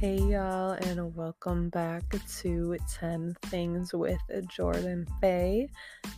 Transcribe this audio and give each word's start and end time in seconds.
Hey 0.00 0.16
y'all, 0.16 0.70
and 0.70 1.14
welcome 1.14 1.68
back 1.68 2.02
to 2.38 2.78
10 2.88 3.36
Things 3.42 3.92
with 3.92 4.18
Jordan 4.48 5.06
Faye. 5.20 5.68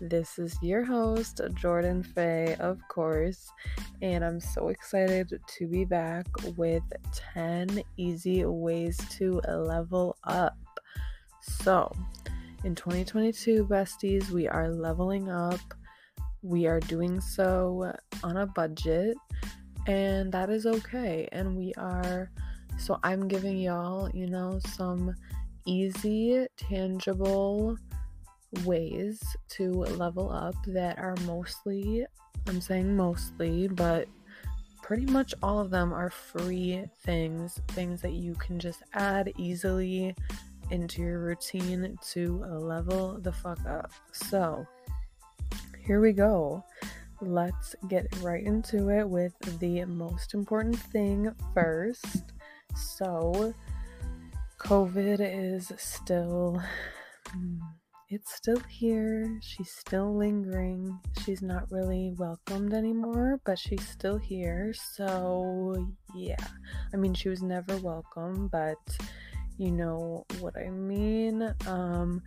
This 0.00 0.38
is 0.38 0.56
your 0.62 0.84
host, 0.84 1.40
Jordan 1.54 2.04
Faye, 2.04 2.54
of 2.60 2.78
course, 2.86 3.50
and 4.00 4.24
I'm 4.24 4.38
so 4.38 4.68
excited 4.68 5.36
to 5.44 5.66
be 5.66 5.84
back 5.84 6.26
with 6.56 6.84
10 7.34 7.82
easy 7.96 8.44
ways 8.44 8.96
to 9.18 9.40
level 9.48 10.16
up. 10.22 10.56
So, 11.40 11.90
in 12.62 12.76
2022, 12.76 13.66
besties, 13.66 14.30
we 14.30 14.46
are 14.46 14.68
leveling 14.68 15.28
up. 15.28 15.58
We 16.42 16.68
are 16.68 16.78
doing 16.78 17.20
so 17.20 17.92
on 18.22 18.36
a 18.36 18.46
budget, 18.46 19.16
and 19.88 20.30
that 20.30 20.50
is 20.50 20.66
okay. 20.66 21.28
And 21.32 21.56
we 21.56 21.74
are 21.76 22.30
so 22.78 22.98
I'm 23.02 23.28
giving 23.28 23.58
y'all, 23.58 24.10
you 24.10 24.26
know, 24.26 24.58
some 24.66 25.14
easy, 25.66 26.46
tangible 26.56 27.76
ways 28.64 29.20
to 29.50 29.70
level 29.70 30.30
up 30.30 30.54
that 30.66 30.98
are 30.98 31.16
mostly, 31.24 32.06
I'm 32.46 32.60
saying 32.60 32.96
mostly, 32.96 33.68
but 33.68 34.08
pretty 34.82 35.06
much 35.06 35.32
all 35.42 35.60
of 35.60 35.70
them 35.70 35.92
are 35.92 36.10
free 36.10 36.84
things, 37.04 37.60
things 37.68 38.02
that 38.02 38.12
you 38.12 38.34
can 38.34 38.58
just 38.58 38.82
add 38.94 39.32
easily 39.38 40.14
into 40.70 41.02
your 41.02 41.20
routine 41.20 41.98
to 42.10 42.44
level 42.44 43.18
the 43.20 43.32
fuck 43.32 43.64
up. 43.66 43.92
So, 44.12 44.66
here 45.84 46.00
we 46.00 46.12
go. 46.12 46.64
Let's 47.20 47.76
get 47.88 48.06
right 48.20 48.44
into 48.44 48.90
it 48.90 49.08
with 49.08 49.32
the 49.60 49.84
most 49.84 50.34
important 50.34 50.76
thing 50.76 51.32
first 51.54 52.31
so, 52.74 53.54
COVID 54.58 55.18
is 55.20 55.72
still, 55.76 56.60
it's 58.08 58.34
still 58.34 58.60
here. 58.68 59.38
She's 59.42 59.70
still 59.70 60.16
lingering. 60.16 60.98
She's 61.24 61.42
not 61.42 61.70
really 61.70 62.14
welcomed 62.16 62.72
anymore, 62.72 63.40
but 63.44 63.58
she's 63.58 63.86
still 63.86 64.18
here. 64.18 64.72
So, 64.94 65.86
yeah. 66.14 66.36
I 66.92 66.96
mean, 66.96 67.14
she 67.14 67.28
was 67.28 67.42
never 67.42 67.76
welcome, 67.78 68.48
but 68.48 68.78
you 69.58 69.70
know 69.70 70.24
what 70.40 70.56
I 70.56 70.70
mean. 70.70 71.54
Um, 71.66 72.22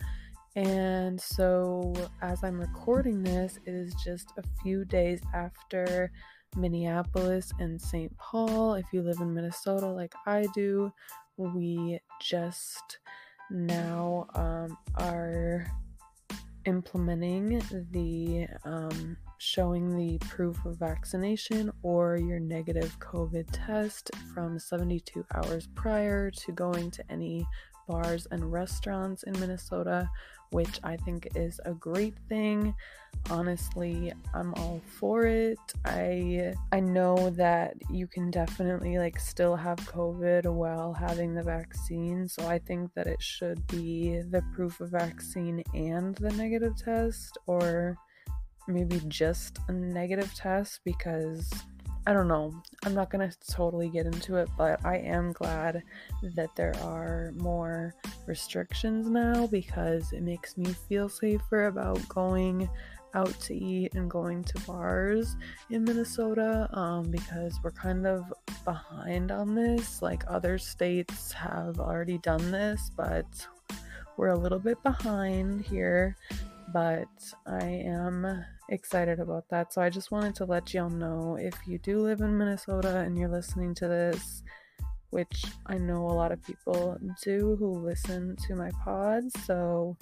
and 0.56 1.20
so, 1.20 1.92
as 2.22 2.42
I'm 2.42 2.58
recording 2.58 3.22
this, 3.22 3.58
it 3.66 3.74
is 3.74 3.94
just 4.02 4.32
a 4.38 4.42
few 4.62 4.84
days 4.86 5.20
after 5.34 6.10
Minneapolis 6.56 7.52
and 7.58 7.80
St. 7.80 8.16
Paul. 8.18 8.74
If 8.74 8.86
you 8.92 9.02
live 9.02 9.20
in 9.20 9.34
Minnesota 9.34 9.86
like 9.86 10.14
I 10.26 10.46
do, 10.54 10.92
we 11.36 12.00
just 12.20 12.98
now 13.50 14.26
um, 14.34 14.76
are 14.96 15.66
implementing 16.64 17.62
the 17.92 18.46
um, 18.64 19.16
showing 19.38 19.96
the 19.96 20.18
proof 20.26 20.64
of 20.64 20.78
vaccination 20.78 21.70
or 21.82 22.16
your 22.16 22.40
negative 22.40 22.98
COVID 22.98 23.46
test 23.52 24.10
from 24.34 24.58
72 24.58 25.24
hours 25.34 25.68
prior 25.74 26.30
to 26.30 26.52
going 26.52 26.90
to 26.90 27.04
any 27.10 27.46
bars 27.86 28.26
and 28.30 28.52
restaurants 28.52 29.22
in 29.24 29.32
Minnesota, 29.38 30.08
which 30.50 30.80
I 30.84 30.96
think 30.96 31.28
is 31.34 31.60
a 31.64 31.72
great 31.72 32.14
thing. 32.28 32.74
Honestly, 33.30 34.12
I'm 34.34 34.54
all 34.54 34.80
for 34.98 35.24
it. 35.24 35.58
I 35.84 36.54
I 36.72 36.80
know 36.80 37.30
that 37.30 37.74
you 37.90 38.06
can 38.06 38.30
definitely 38.30 38.98
like 38.98 39.18
still 39.18 39.56
have 39.56 39.78
COVID 39.78 40.52
while 40.52 40.92
having 40.92 41.34
the 41.34 41.42
vaccine, 41.42 42.28
so 42.28 42.46
I 42.46 42.58
think 42.58 42.92
that 42.94 43.06
it 43.06 43.22
should 43.22 43.66
be 43.66 44.20
the 44.30 44.42
proof 44.54 44.80
of 44.80 44.90
vaccine 44.90 45.62
and 45.74 46.14
the 46.16 46.30
negative 46.32 46.76
test 46.76 47.38
or 47.46 47.96
maybe 48.68 49.00
just 49.08 49.58
a 49.68 49.72
negative 49.72 50.32
test 50.34 50.80
because 50.84 51.50
I 52.06 52.12
don't 52.12 52.28
know. 52.28 52.52
I'm 52.84 52.94
not 52.94 53.10
going 53.10 53.28
to 53.28 53.36
totally 53.52 53.88
get 53.88 54.06
into 54.06 54.36
it, 54.36 54.48
but 54.56 54.84
I 54.84 54.98
am 54.98 55.32
glad 55.32 55.82
that 56.22 56.54
there 56.54 56.74
are 56.82 57.32
more 57.36 57.94
restrictions 58.26 59.08
now 59.08 59.48
because 59.48 60.12
it 60.12 60.22
makes 60.22 60.56
me 60.56 60.66
feel 60.88 61.08
safer 61.08 61.66
about 61.66 62.08
going 62.08 62.70
out 63.14 63.34
to 63.40 63.54
eat 63.56 63.94
and 63.94 64.08
going 64.08 64.44
to 64.44 64.60
bars 64.60 65.36
in 65.70 65.82
Minnesota 65.82 66.68
um, 66.78 67.10
because 67.10 67.58
we're 67.64 67.72
kind 67.72 68.06
of 68.06 68.32
behind 68.64 69.32
on 69.32 69.56
this. 69.56 70.00
Like 70.00 70.22
other 70.28 70.58
states 70.58 71.32
have 71.32 71.80
already 71.80 72.18
done 72.18 72.52
this, 72.52 72.90
but 72.96 73.26
we're 74.16 74.28
a 74.28 74.38
little 74.38 74.60
bit 74.60 74.80
behind 74.84 75.62
here. 75.62 76.16
But 76.72 77.08
I 77.46 77.64
am 77.64 78.44
excited 78.68 79.20
about 79.20 79.48
that. 79.50 79.72
So 79.72 79.80
I 79.80 79.90
just 79.90 80.10
wanted 80.10 80.34
to 80.36 80.44
let 80.44 80.74
y'all 80.74 80.90
know 80.90 81.36
if 81.40 81.54
you 81.66 81.78
do 81.78 82.00
live 82.00 82.20
in 82.20 82.36
Minnesota 82.36 82.98
and 82.98 83.16
you're 83.16 83.28
listening 83.28 83.74
to 83.76 83.88
this, 83.88 84.42
which 85.10 85.44
I 85.66 85.78
know 85.78 86.06
a 86.06 86.12
lot 86.12 86.32
of 86.32 86.42
people 86.42 86.98
do 87.22 87.56
who 87.58 87.78
listen 87.78 88.36
to 88.46 88.54
my 88.54 88.70
pods. 88.84 89.34
So 89.44 89.96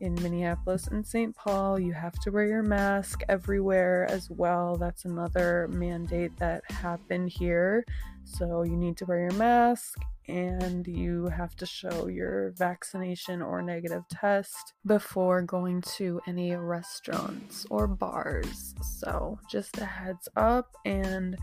in 0.00 0.14
Minneapolis 0.16 0.86
and 0.88 1.06
St. 1.06 1.34
Paul, 1.34 1.78
you 1.78 1.92
have 1.92 2.18
to 2.20 2.30
wear 2.30 2.46
your 2.46 2.62
mask 2.62 3.22
everywhere 3.28 4.06
as 4.10 4.30
well. 4.30 4.76
That's 4.76 5.04
another 5.04 5.68
mandate 5.70 6.36
that 6.38 6.62
happened 6.70 7.30
here. 7.30 7.84
So 8.24 8.62
you 8.62 8.76
need 8.76 8.96
to 8.98 9.06
wear 9.06 9.20
your 9.20 9.38
mask 9.38 9.98
and 10.28 10.86
you 10.86 11.26
have 11.28 11.56
to 11.56 11.66
show 11.66 12.06
your 12.06 12.52
vaccination 12.58 13.40
or 13.40 13.62
negative 13.62 14.04
test 14.10 14.74
before 14.86 15.42
going 15.42 15.80
to 15.80 16.20
any 16.26 16.54
restaurants 16.54 17.66
or 17.70 17.86
bars. 17.86 18.74
So, 18.82 19.38
just 19.50 19.78
a 19.78 19.86
heads 19.86 20.28
up, 20.36 20.76
and 20.84 21.36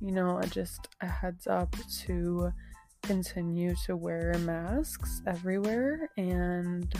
you 0.00 0.12
know, 0.12 0.40
just 0.50 0.88
a 1.00 1.06
heads 1.06 1.46
up 1.46 1.74
to 2.04 2.52
continue 3.02 3.74
to 3.86 3.96
wear 3.96 4.34
masks 4.40 5.22
everywhere 5.26 6.10
and 6.18 6.92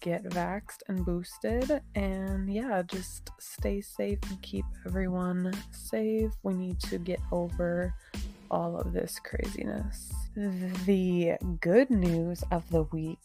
get 0.00 0.24
vaxxed 0.24 0.82
and 0.88 1.04
boosted. 1.04 1.82
And 1.94 2.52
yeah, 2.52 2.82
just 2.86 3.30
stay 3.38 3.80
safe 3.80 4.18
and 4.28 4.40
keep 4.42 4.64
everyone 4.86 5.52
safe. 5.70 6.32
We 6.42 6.54
need 6.54 6.80
to 6.80 6.98
get 6.98 7.20
over 7.30 7.94
all 8.50 8.78
of 8.78 8.92
this 8.92 9.18
craziness. 9.18 10.12
The 10.34 11.36
good 11.60 11.90
news 11.90 12.42
of 12.50 12.68
the 12.70 12.84
week 12.84 13.18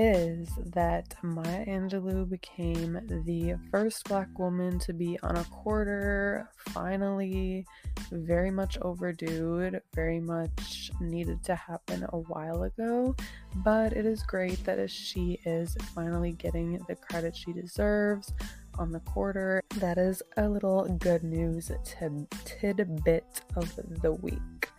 is 0.00 0.48
that 0.72 1.14
Maya 1.22 1.66
Angelou 1.66 2.26
became 2.26 2.94
the 3.26 3.56
first 3.70 4.08
black 4.08 4.38
woman 4.38 4.78
to 4.78 4.94
be 4.94 5.18
on 5.22 5.36
a 5.36 5.44
quarter. 5.44 6.48
Finally, 6.70 7.66
very 8.10 8.50
much 8.50 8.78
overdue, 8.80 9.78
very 9.94 10.18
much 10.18 10.90
needed 11.02 11.44
to 11.44 11.54
happen 11.54 12.06
a 12.14 12.16
while 12.16 12.62
ago. 12.62 13.14
But 13.56 13.92
it 13.92 14.06
is 14.06 14.22
great 14.22 14.64
that 14.64 14.90
she 14.90 15.38
is 15.44 15.76
finally 15.94 16.32
getting 16.32 16.80
the 16.88 16.96
credit 16.96 17.36
she 17.36 17.52
deserves 17.52 18.32
on 18.78 18.92
the 18.92 19.00
quarter. 19.00 19.62
That 19.76 19.98
is 19.98 20.22
a 20.38 20.48
little 20.48 20.88
good 20.98 21.24
news 21.24 21.70
tidbit 21.84 23.42
of 23.54 24.00
the 24.00 24.12
week. 24.12 24.70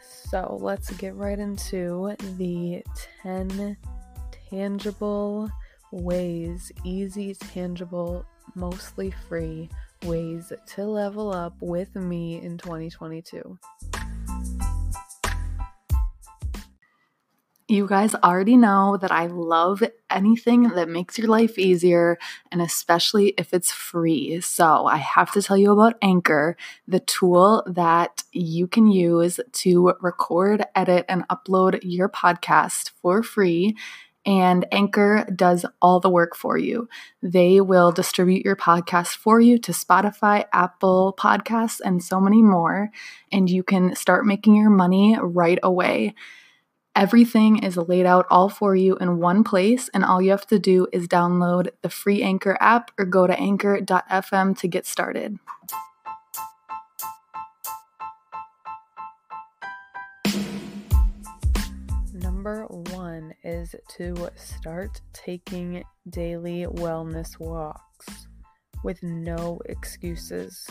So 0.00 0.58
let's 0.60 0.90
get 0.96 1.14
right 1.14 1.38
into 1.38 2.16
the 2.36 2.82
10 3.22 3.76
tangible 4.50 5.50
ways, 5.90 6.72
easy, 6.84 7.34
tangible, 7.34 8.24
mostly 8.54 9.10
free 9.28 9.68
ways 10.04 10.52
to 10.66 10.84
level 10.84 11.32
up 11.32 11.54
with 11.60 11.94
me 11.94 12.40
in 12.40 12.58
2022. 12.58 13.58
You 17.68 17.88
guys 17.88 18.14
already 18.14 18.56
know 18.56 18.96
that 18.96 19.10
I 19.10 19.26
love 19.26 19.82
anything 20.08 20.68
that 20.68 20.88
makes 20.88 21.18
your 21.18 21.26
life 21.26 21.58
easier, 21.58 22.16
and 22.52 22.62
especially 22.62 23.34
if 23.36 23.52
it's 23.52 23.72
free. 23.72 24.40
So, 24.40 24.86
I 24.86 24.98
have 24.98 25.32
to 25.32 25.42
tell 25.42 25.56
you 25.56 25.72
about 25.72 25.96
Anchor, 26.00 26.56
the 26.86 27.00
tool 27.00 27.64
that 27.66 28.22
you 28.30 28.68
can 28.68 28.86
use 28.86 29.40
to 29.54 29.94
record, 30.00 30.64
edit, 30.76 31.06
and 31.08 31.26
upload 31.26 31.80
your 31.82 32.08
podcast 32.08 32.92
for 33.02 33.24
free. 33.24 33.74
And 34.26 34.66
Anchor 34.72 35.24
does 35.34 35.64
all 35.80 36.00
the 36.00 36.10
work 36.10 36.34
for 36.34 36.58
you. 36.58 36.88
They 37.22 37.60
will 37.60 37.92
distribute 37.92 38.44
your 38.44 38.56
podcast 38.56 39.16
for 39.16 39.40
you 39.40 39.56
to 39.60 39.70
Spotify, 39.70 40.46
Apple 40.52 41.14
Podcasts, 41.18 41.80
and 41.82 42.02
so 42.02 42.20
many 42.20 42.42
more. 42.42 42.90
And 43.30 43.48
you 43.48 43.62
can 43.62 43.94
start 43.94 44.26
making 44.26 44.56
your 44.56 44.70
money 44.70 45.16
right 45.20 45.60
away. 45.62 46.14
Everything 46.96 47.62
is 47.62 47.76
laid 47.76 48.06
out 48.06 48.26
all 48.30 48.48
for 48.48 48.74
you 48.74 48.96
in 48.96 49.20
one 49.20 49.44
place, 49.44 49.88
and 49.94 50.04
all 50.04 50.20
you 50.20 50.30
have 50.30 50.46
to 50.46 50.58
do 50.58 50.88
is 50.92 51.06
download 51.06 51.68
the 51.82 51.90
free 51.90 52.22
Anchor 52.22 52.56
app 52.58 52.90
or 52.98 53.04
go 53.04 53.26
to 53.26 53.38
anchor.fm 53.38 54.58
to 54.58 54.66
get 54.66 54.86
started. 54.86 55.38
Number 62.46 62.66
one 62.92 63.34
is 63.42 63.74
to 63.96 64.30
start 64.36 65.00
taking 65.12 65.82
daily 66.08 66.64
wellness 66.64 67.40
walks 67.40 68.28
with 68.84 69.02
no 69.02 69.58
excuses. 69.64 70.64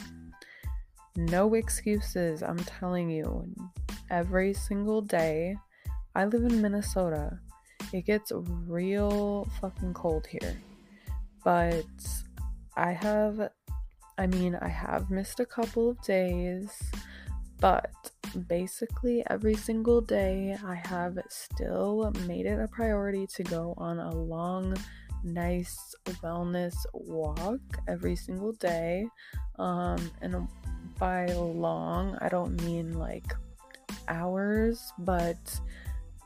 No 1.18 1.54
excuses, 1.54 2.42
I'm 2.42 2.60
telling 2.60 3.10
you. 3.10 3.54
Every 4.10 4.54
single 4.54 5.02
day, 5.02 5.58
I 6.16 6.24
live 6.24 6.44
in 6.46 6.62
Minnesota. 6.62 7.40
It 7.92 8.06
gets 8.06 8.32
real 8.34 9.46
fucking 9.60 9.96
cold 9.96 10.28
here. 10.28 10.58
But 11.44 11.84
I 12.78 12.94
have, 12.94 13.50
I 14.18 14.28
mean, 14.28 14.56
I 14.62 14.70
have 14.70 15.12
missed 15.12 15.42
a 15.42 15.46
couple 15.46 15.90
of 15.90 16.02
days, 16.04 16.72
but 17.60 18.12
basically 18.48 19.24
every 19.30 19.56
single 19.56 20.02
day 20.02 20.58
I 20.66 20.76
have 20.76 21.18
still 21.30 22.12
made 22.28 22.46
it 22.46 22.60
a 22.60 22.68
priority 22.68 23.28
to 23.36 23.44
go 23.44 23.74
on 23.78 24.00
a 24.00 24.14
long, 24.14 24.76
nice 25.24 25.96
wellness 26.22 26.76
walk 26.94 27.62
every 27.88 28.16
single 28.16 28.54
day. 28.54 29.08
Um, 29.58 30.12
and 30.22 30.48
by 31.00 31.28
long, 31.28 32.18
I 32.22 32.30
don't 32.30 32.62
mean 32.64 32.94
like 32.94 33.34
hours, 34.08 34.94
but 35.00 35.60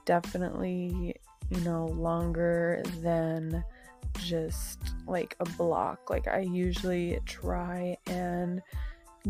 definitely, 0.05 1.15
you 1.49 1.61
know, 1.61 1.85
longer 1.85 2.81
than 3.01 3.63
just 4.17 4.79
like 5.07 5.35
a 5.39 5.45
block. 5.45 6.09
Like 6.09 6.27
I 6.27 6.39
usually 6.39 7.19
try 7.25 7.97
and 8.07 8.61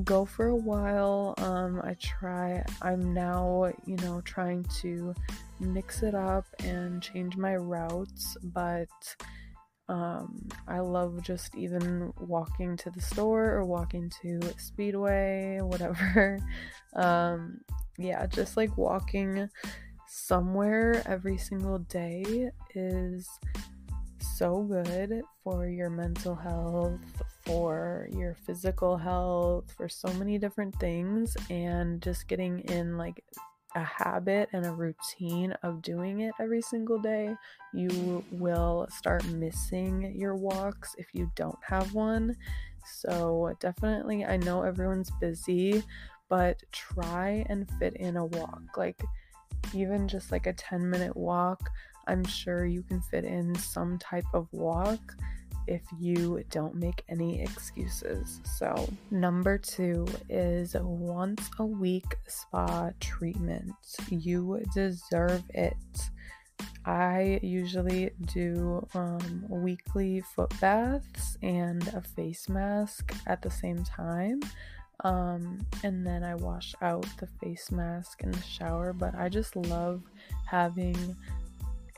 go 0.04 0.26
for 0.26 0.48
a 0.48 0.56
while. 0.56 1.34
Um, 1.38 1.82
I 1.84 1.96
try, 1.96 2.64
I'm 2.82 3.14
now, 3.14 3.72
you 3.86 3.96
know, 3.98 4.22
trying 4.22 4.64
to 4.82 5.14
mix 5.60 6.04
it 6.04 6.16
up 6.16 6.46
and 6.64 7.02
change 7.02 7.38
my 7.38 7.56
routes, 7.56 8.38
but 8.44 8.88
um, 9.88 10.48
I 10.68 10.80
love 10.80 11.22
just 11.24 11.56
even 11.56 12.14
walking 12.20 12.78
to 12.78 12.92
the 12.92 13.02
store 13.02 13.52
or 13.52 13.66
walking 13.66 14.12
to 14.22 14.40
Speedway, 14.58 15.60
whatever. 15.62 16.40
um, 16.96 17.60
yeah, 17.98 18.26
just 18.28 18.56
like 18.56 18.78
walking 18.78 19.50
somewhere 20.08 21.04
every 21.06 21.38
single 21.38 21.80
day 21.80 22.52
is 22.76 23.28
so 24.20 24.64
good 24.64 25.22
for 25.44 25.68
your 25.68 25.90
mental 25.90 26.36
health, 26.36 27.00
for 27.46 28.08
your 28.12 28.36
physical 28.36 28.98
health, 28.98 29.72
for 29.76 29.90
so 29.90 30.12
many 30.14 30.38
different 30.38 30.76
things, 30.80 31.36
and 31.50 32.02
just 32.02 32.28
getting 32.28 32.60
in 32.62 32.98
like 32.98 33.24
a 33.76 33.84
habit 33.84 34.50
and 34.54 34.66
a 34.66 34.72
routine 34.72 35.54
of 35.64 35.82
doing 35.82 36.22
it 36.22 36.34
every 36.40 36.62
single 36.62 36.98
day, 36.98 37.36
you 37.74 38.24
will 38.32 38.88
start 38.90 39.26
missing 39.28 40.14
your 40.16 40.36
walks 40.36 40.96
if 40.98 41.08
you 41.14 41.32
don't 41.36 41.60
have 41.62 41.94
one. 41.94 42.36
So, 42.86 43.56
definitely, 43.60 44.26
I 44.26 44.38
know 44.38 44.64
everyone's 44.64 45.12
busy, 45.22 45.84
but 46.30 46.62
try 46.72 47.46
and 47.50 47.70
fit 47.80 47.96
in 47.98 48.18
a 48.18 48.26
walk. 48.26 48.78
Like, 48.78 49.04
even 49.74 50.08
just 50.08 50.32
like 50.32 50.48
a 50.48 50.54
10 50.54 50.90
minute 50.90 51.16
walk, 51.16 51.70
I'm 52.10 52.24
sure 52.24 52.66
you 52.66 52.82
can 52.82 53.02
fit 53.02 53.24
in 53.24 53.54
some 53.54 54.00
type 54.00 54.26
of 54.34 54.48
walk 54.52 55.16
if 55.68 55.84
you 56.00 56.44
don't 56.50 56.74
make 56.74 57.04
any 57.08 57.40
excuses. 57.40 58.42
So, 58.58 58.90
number 59.12 59.60
two 59.60 60.08
is 60.28 60.76
once 60.80 61.52
a 61.60 61.66
week 61.66 62.16
spa 62.28 62.90
treatment. 63.00 63.76
You 64.10 64.66
deserve 64.74 65.44
it. 65.54 65.76
I 66.84 67.40
usually 67.44 68.10
do 68.34 68.88
um, 68.96 69.46
weekly 69.48 70.22
foot 70.22 70.52
baths 70.60 71.38
and 71.44 71.88
a 71.90 72.02
face 72.02 72.50
mask 72.50 73.14
at 73.28 73.44
the 73.44 73.52
same 73.52 73.84
time. 73.84 74.40
Um, 75.04 75.60
and 75.84 76.06
then 76.06 76.24
I 76.24 76.34
wash 76.34 76.74
out 76.82 77.06
the 77.20 77.28
face 77.28 77.70
mask 77.72 78.22
in 78.24 78.32
the 78.32 78.42
shower. 78.42 78.92
But 78.92 79.14
I 79.14 79.30
just 79.30 79.56
love 79.56 80.02
having 80.48 81.16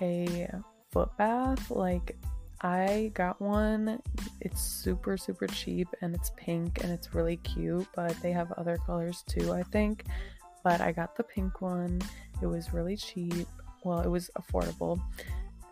a 0.02 0.64
foot 0.92 1.16
bath. 1.18 1.72
Like, 1.72 2.18
I 2.62 3.12
got 3.14 3.42
one. 3.42 4.02
It's 4.40 4.62
super, 4.62 5.18
super 5.18 5.48
cheap 5.48 5.88
and 6.02 6.14
it's 6.14 6.32
pink 6.38 6.84
and 6.84 6.92
it's 6.92 7.14
really 7.16 7.38
cute, 7.38 7.88
but 7.96 8.16
they 8.22 8.32
have 8.32 8.52
other 8.54 8.78
colors 8.86 9.24
too, 9.28 9.52
I 9.52 9.64
think. 9.64 10.06
But 10.64 10.80
I 10.80 10.92
got 10.92 11.16
the 11.16 11.24
pink 11.24 11.62
one. 11.62 12.02
It 12.42 12.46
was 12.46 12.74
really 12.74 12.96
cheap. 12.96 13.48
Well, 13.84 14.02
it 14.02 14.10
was 14.10 14.30
affordable. 14.38 15.02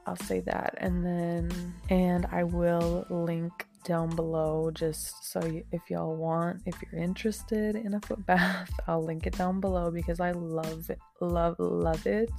I'll 0.08 0.16
say 0.16 0.40
that. 0.42 0.76
And 0.78 1.06
then, 1.06 1.74
and 1.90 2.26
I 2.32 2.44
will 2.44 3.06
link 3.12 3.68
down 3.84 4.16
below 4.16 4.72
just 4.72 5.32
so 5.32 5.46
you, 5.46 5.64
if 5.72 5.82
y'all 5.90 6.16
want, 6.16 6.62
if 6.66 6.76
you're 6.82 7.02
interested 7.02 7.76
in 7.76 7.94
a 7.94 8.00
foot 8.02 8.26
bath, 8.26 8.72
I'll 8.88 9.04
link 9.04 9.28
it 9.28 9.38
down 9.38 9.60
below 9.60 9.92
because 9.92 10.20
I 10.20 10.32
love 10.32 10.90
it, 10.90 11.00
love, 11.22 11.56
love 11.60 12.08
it 12.08 12.32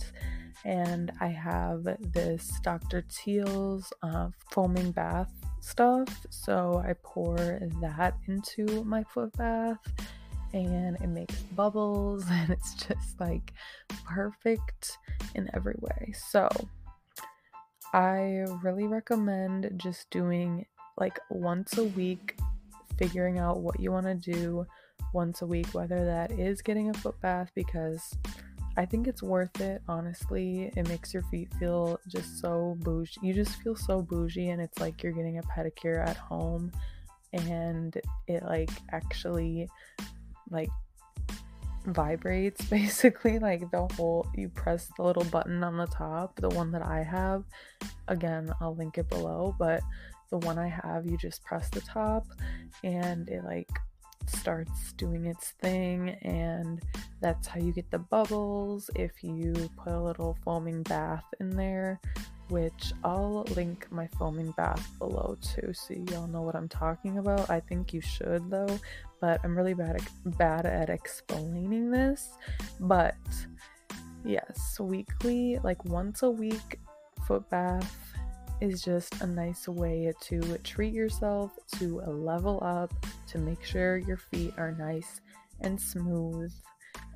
and 0.65 1.12
I 1.21 1.29
have 1.29 1.85
this 2.12 2.53
Dr. 2.62 3.03
Teal's 3.03 3.93
uh, 4.03 4.29
foaming 4.51 4.93
bath 4.93 5.33
stuff. 5.61 6.27
So 6.31 6.83
I 6.87 6.95
pour 7.03 7.37
that 7.81 8.15
into 8.27 8.85
my 8.85 9.05
foot 9.05 9.33
bath 9.37 9.79
and 10.53 10.97
it 10.97 11.09
makes 11.09 11.37
bubbles 11.55 12.25
and 12.31 12.51
it's 12.51 12.75
just 12.75 13.21
like 13.21 13.53
perfect 14.05 14.99
in 15.35 15.49
every 15.55 15.77
way. 15.81 16.12
So 16.12 16.49
I 17.93 18.45
really 18.62 18.87
recommend 18.87 19.71
just 19.77 20.11
doing 20.11 20.67
like 20.99 21.19
once 21.31 21.79
a 21.79 21.85
week, 21.85 22.39
figuring 22.99 23.39
out 23.39 23.61
what 23.61 23.81
you 23.81 23.91
want 23.91 24.07
to 24.07 24.15
do 24.15 24.67
once 25.12 25.43
a 25.43 25.47
week, 25.47 25.67
whether 25.73 26.05
that 26.05 26.31
is 26.33 26.62
getting 26.62 26.91
a 26.91 26.95
foot 26.95 27.21
bath 27.21 27.51
because 27.55 28.17
I 28.81 28.87
think 28.87 29.06
it's 29.06 29.23
worth 29.23 29.61
it, 29.61 29.82
honestly. 29.88 30.73
It 30.75 30.88
makes 30.88 31.12
your 31.12 31.23
feet 31.25 31.53
feel 31.59 32.00
just 32.09 32.41
so 32.41 32.79
bougie. 32.81 33.21
You 33.23 33.35
just 33.35 33.61
feel 33.62 33.77
so 33.77 34.00
bougie, 34.00 34.49
and 34.49 34.62
it's 34.62 34.81
like 34.81 35.03
you're 35.03 35.12
getting 35.12 35.37
a 35.37 35.43
pedicure 35.43 36.03
at 36.03 36.17
home, 36.17 36.73
and 37.35 37.94
it 38.27 38.43
like 38.43 38.71
actually 38.91 39.69
like 40.49 40.71
vibrates 41.85 42.64
basically 42.71 43.38
like 43.38 43.71
the 43.71 43.87
whole 43.97 44.26
you 44.35 44.49
press 44.49 44.88
the 44.97 45.02
little 45.02 45.25
button 45.25 45.62
on 45.62 45.76
the 45.76 45.87
top 45.87 46.37
the 46.37 46.49
one 46.50 46.71
that 46.71 46.83
i 46.83 47.02
have 47.02 47.43
again 48.09 48.52
i'll 48.61 48.76
link 48.76 48.99
it 48.99 49.09
below 49.09 49.55
but 49.59 49.81
the 50.28 50.37
one 50.38 50.59
i 50.59 50.69
have 50.69 51.07
you 51.07 51.16
just 51.16 51.43
press 51.43 51.71
the 51.71 51.81
top 51.81 52.26
and 52.85 53.31
it 53.31 53.43
like 53.45 53.71
starts 54.27 54.93
doing 54.95 55.27
its 55.27 55.50
thing, 55.62 56.11
and 56.23 56.81
that's 57.21 57.47
how 57.47 57.61
you 57.61 57.73
get 57.73 57.91
the 57.91 57.99
bubbles. 57.99 58.91
If 58.95 59.23
you 59.23 59.53
put 59.77 59.93
a 59.93 60.00
little 60.00 60.37
foaming 60.45 60.83
bath 60.85 61.25
in 61.41 61.50
there, 61.50 62.00
which 62.49 62.93
I'll 63.05 63.45
link 63.57 63.87
my 63.91 64.09
foaming 64.19 64.50
bath 64.53 64.87
below 64.99 65.37
too, 65.41 65.73
so 65.73 65.95
y'all 65.95 66.27
know 66.27 66.43
what 66.43 66.57
I'm 66.57 66.69
talking 66.69 67.19
about. 67.19 67.49
I 67.49 67.61
think 67.61 67.93
you 67.93 68.00
should 68.00 68.50
though, 68.50 68.79
but 69.21 69.41
I'm 69.45 69.57
really 69.57 69.75
bad 69.75 69.97
at, 69.97 70.39
bad 70.39 70.67
at 70.67 70.91
explaining 70.91 71.91
this. 71.91 72.31
But 72.81 73.17
yes, 74.25 74.79
weekly, 74.81 75.59
like 75.62 75.85
once 75.85 76.23
a 76.23 76.31
week 76.31 76.79
foot 77.27 77.49
bath 77.50 78.10
is 78.61 78.83
just 78.83 79.21
a 79.23 79.26
nice 79.26 79.69
way 79.69 80.12
to 80.21 80.59
treat 80.59 80.93
yourself, 80.93 81.52
to 81.79 82.00
level 82.00 82.59
up, 82.62 82.93
to 83.29 83.38
make 83.38 83.64
sure 83.64 83.97
your 83.97 84.17
feet 84.17 84.52
are 84.57 84.73
nice 84.73 85.21
and 85.61 85.81
smooth 85.81 86.52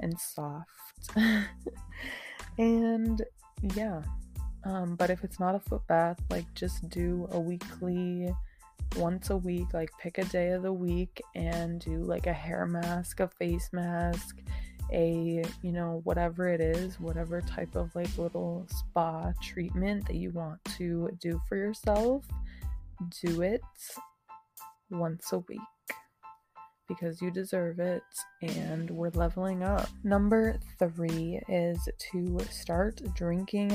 and 0.00 0.18
soft. 0.18 0.70
and 2.58 3.22
yeah, 3.74 4.02
um, 4.64 4.96
but 4.96 5.10
if 5.10 5.24
it's 5.24 5.38
not 5.38 5.54
a 5.54 5.60
foot 5.60 5.86
bath, 5.86 6.20
like 6.30 6.52
just 6.54 6.88
do 6.88 7.28
a 7.32 7.40
weekly, 7.40 8.34
once 8.96 9.30
a 9.30 9.36
week, 9.36 9.72
like 9.74 9.90
pick 9.98 10.18
a 10.18 10.24
day 10.24 10.50
of 10.50 10.62
the 10.62 10.72
week 10.72 11.20
and 11.34 11.80
do 11.80 11.98
like 11.98 12.26
a 12.26 12.32
hair 12.32 12.66
mask, 12.66 13.20
a 13.20 13.28
face 13.28 13.70
mask, 13.72 14.40
a, 14.92 15.44
you 15.62 15.72
know, 15.72 16.00
whatever 16.04 16.48
it 16.48 16.60
is, 16.60 16.98
whatever 17.00 17.40
type 17.40 17.74
of 17.76 17.94
like 17.94 18.16
little 18.18 18.66
spa 18.68 19.32
treatment 19.42 20.06
that 20.06 20.16
you 20.16 20.30
want 20.30 20.62
to 20.76 21.10
do 21.20 21.40
for 21.48 21.56
yourself, 21.56 22.24
do 23.22 23.42
it 23.42 23.62
once 24.90 25.32
a 25.32 25.38
week 25.38 25.60
because 26.88 27.22
you 27.22 27.30
deserve 27.30 27.78
it 27.78 28.02
and 28.42 28.90
we're 28.90 29.10
leveling 29.10 29.62
up. 29.62 29.88
Number 30.02 30.58
three 30.78 31.40
is 31.48 31.88
to 32.12 32.40
start 32.50 33.00
drinking 33.14 33.72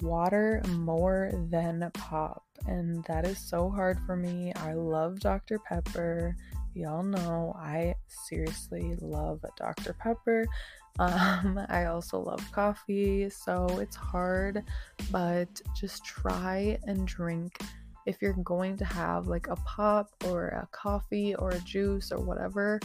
water 0.00 0.62
more 0.70 1.30
than 1.50 1.90
pop, 1.94 2.44
and 2.66 3.04
that 3.04 3.26
is 3.26 3.38
so 3.38 3.68
hard 3.68 3.98
for 4.06 4.16
me. 4.16 4.52
I 4.56 4.72
love 4.72 5.20
Dr. 5.20 5.58
Pepper. 5.58 6.36
Y'all 6.74 7.02
know 7.02 7.54
I 7.58 7.94
seriously 8.06 8.96
love 9.00 9.44
Dr. 9.56 9.94
Pepper. 9.94 10.46
Um, 11.00 11.64
I 11.68 11.84
also 11.84 12.18
love 12.18 12.44
coffee, 12.50 13.30
so 13.30 13.68
it's 13.78 13.94
hard, 13.94 14.64
but 15.12 15.48
just 15.76 16.04
try 16.04 16.76
and 16.88 17.06
drink. 17.06 17.56
If 18.04 18.20
you're 18.20 18.32
going 18.42 18.76
to 18.78 18.84
have 18.84 19.28
like 19.28 19.46
a 19.46 19.54
pop 19.56 20.08
or 20.24 20.48
a 20.48 20.68
coffee 20.72 21.36
or 21.36 21.50
a 21.50 21.60
juice 21.60 22.10
or 22.10 22.18
whatever, 22.18 22.80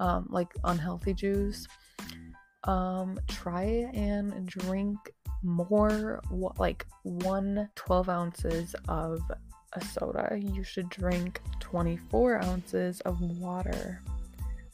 um, 0.00 0.26
like 0.30 0.52
unhealthy 0.64 1.14
juice, 1.14 1.68
um, 2.64 3.20
try 3.28 3.88
and 3.94 4.46
drink 4.46 4.98
more, 5.44 6.20
like 6.58 6.86
one 7.04 7.68
12 7.76 8.08
ounces 8.08 8.74
of 8.88 9.20
a 9.74 9.84
soda. 9.84 10.38
You 10.38 10.62
should 10.62 10.88
drink 10.88 11.40
24 11.60 12.42
ounces 12.42 13.00
of 13.00 13.20
water 13.20 14.02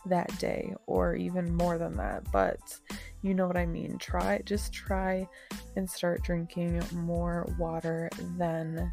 that 0.07 0.37
day 0.39 0.75
or 0.87 1.15
even 1.15 1.55
more 1.55 1.77
than 1.77 1.95
that 1.95 2.23
but 2.33 2.79
you 3.23 3.35
know 3.35 3.47
what 3.47 3.57
i 3.57 3.67
mean 3.67 3.99
try 3.99 4.41
just 4.45 4.73
try 4.73 5.29
and 5.77 5.89
start 5.89 6.23
drinking 6.23 6.83
more 6.93 7.47
water 7.59 8.09
than 8.39 8.91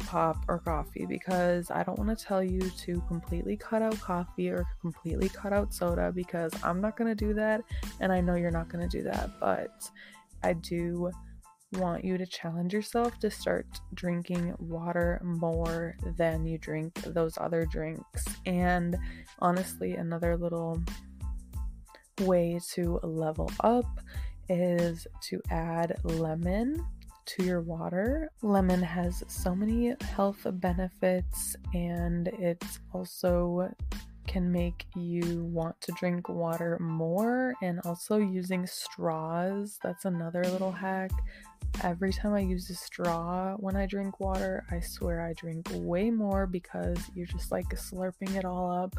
pop 0.00 0.36
or 0.48 0.58
coffee 0.58 1.06
because 1.06 1.70
i 1.70 1.82
don't 1.82 1.98
want 1.98 2.16
to 2.16 2.24
tell 2.24 2.42
you 2.42 2.60
to 2.70 3.00
completely 3.06 3.56
cut 3.56 3.82
out 3.82 3.98
coffee 4.00 4.48
or 4.48 4.64
completely 4.80 5.28
cut 5.28 5.52
out 5.52 5.72
soda 5.72 6.10
because 6.12 6.52
i'm 6.64 6.80
not 6.80 6.96
going 6.96 7.08
to 7.08 7.26
do 7.26 7.32
that 7.32 7.62
and 8.00 8.12
i 8.12 8.20
know 8.20 8.34
you're 8.34 8.50
not 8.50 8.68
going 8.68 8.86
to 8.86 8.96
do 8.96 9.02
that 9.02 9.30
but 9.38 9.88
i 10.42 10.52
do 10.52 11.10
want 11.72 12.04
you 12.04 12.16
to 12.16 12.26
challenge 12.26 12.72
yourself 12.72 13.18
to 13.20 13.30
start 13.30 13.66
drinking 13.94 14.54
water 14.58 15.20
more 15.22 15.96
than 16.16 16.46
you 16.46 16.58
drink 16.58 16.94
those 17.02 17.36
other 17.38 17.66
drinks. 17.66 18.24
And 18.46 18.96
honestly, 19.40 19.94
another 19.94 20.36
little 20.36 20.82
way 22.20 22.58
to 22.72 22.98
level 23.02 23.50
up 23.60 23.86
is 24.48 25.06
to 25.22 25.40
add 25.50 25.96
lemon 26.04 26.84
to 27.26 27.44
your 27.44 27.60
water. 27.60 28.30
Lemon 28.42 28.82
has 28.82 29.22
so 29.28 29.54
many 29.54 29.94
health 30.00 30.46
benefits 30.52 31.56
and 31.74 32.28
it's 32.28 32.80
also 32.94 33.70
can 34.38 34.52
make 34.52 34.86
you 34.94 35.42
want 35.52 35.80
to 35.80 35.90
drink 35.98 36.28
water 36.28 36.78
more 36.80 37.54
and 37.60 37.80
also 37.84 38.18
using 38.18 38.64
straws 38.68 39.80
that's 39.82 40.04
another 40.04 40.44
little 40.44 40.70
hack 40.70 41.10
every 41.82 42.12
time 42.12 42.34
I 42.34 42.40
use 42.40 42.70
a 42.70 42.74
straw 42.74 43.56
when 43.56 43.74
I 43.74 43.86
drink 43.86 44.20
water, 44.20 44.64
I 44.70 44.78
swear 44.78 45.26
I 45.26 45.32
drink 45.32 45.68
way 45.74 46.08
more 46.08 46.46
because 46.46 46.98
you're 47.14 47.26
just 47.26 47.50
like 47.50 47.68
slurping 47.70 48.36
it 48.36 48.44
all 48.44 48.70
up 48.70 48.94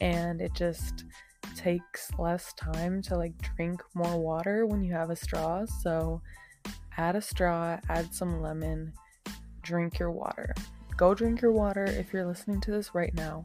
and 0.00 0.40
it 0.40 0.52
just 0.54 1.06
takes 1.56 2.10
less 2.16 2.52
time 2.54 3.02
to 3.02 3.16
like 3.16 3.34
drink 3.56 3.82
more 3.94 4.16
water 4.16 4.64
when 4.64 4.82
you 4.84 4.92
have 4.92 5.10
a 5.10 5.16
straw. 5.16 5.64
So 5.82 6.22
add 6.96 7.16
a 7.16 7.20
straw, 7.20 7.78
add 7.88 8.14
some 8.14 8.40
lemon, 8.40 8.92
drink 9.62 9.98
your 9.98 10.12
water. 10.12 10.54
Go 10.96 11.14
drink 11.14 11.42
your 11.42 11.52
water 11.52 11.84
if 11.84 12.12
you're 12.12 12.26
listening 12.26 12.60
to 12.62 12.70
this 12.70 12.94
right 12.94 13.14
now. 13.14 13.44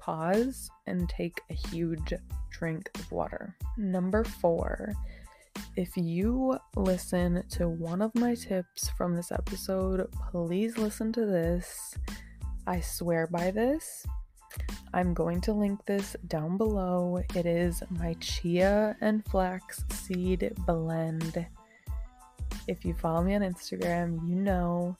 Pause 0.00 0.70
and 0.86 1.08
take 1.08 1.40
a 1.50 1.54
huge 1.54 2.12
drink 2.50 2.90
of 2.96 3.12
water. 3.12 3.56
Number 3.76 4.24
four 4.24 4.94
if 5.76 5.96
you 5.96 6.58
listen 6.76 7.44
to 7.50 7.68
one 7.68 8.02
of 8.02 8.14
my 8.14 8.34
tips 8.34 8.88
from 8.90 9.14
this 9.14 9.32
episode, 9.32 10.08
please 10.30 10.76
listen 10.76 11.12
to 11.12 11.26
this. 11.26 11.94
I 12.66 12.80
swear 12.80 13.26
by 13.26 13.50
this. 13.50 14.06
I'm 14.92 15.14
going 15.14 15.40
to 15.42 15.52
link 15.52 15.84
this 15.86 16.16
down 16.26 16.56
below. 16.56 17.22
It 17.34 17.46
is 17.46 17.82
my 17.90 18.14
chia 18.20 18.96
and 19.00 19.24
flax 19.26 19.84
seed 19.90 20.52
blend. 20.66 21.46
If 22.66 22.84
you 22.84 22.94
follow 22.94 23.22
me 23.22 23.34
on 23.34 23.42
Instagram, 23.42 24.28
you 24.28 24.36
know, 24.36 24.96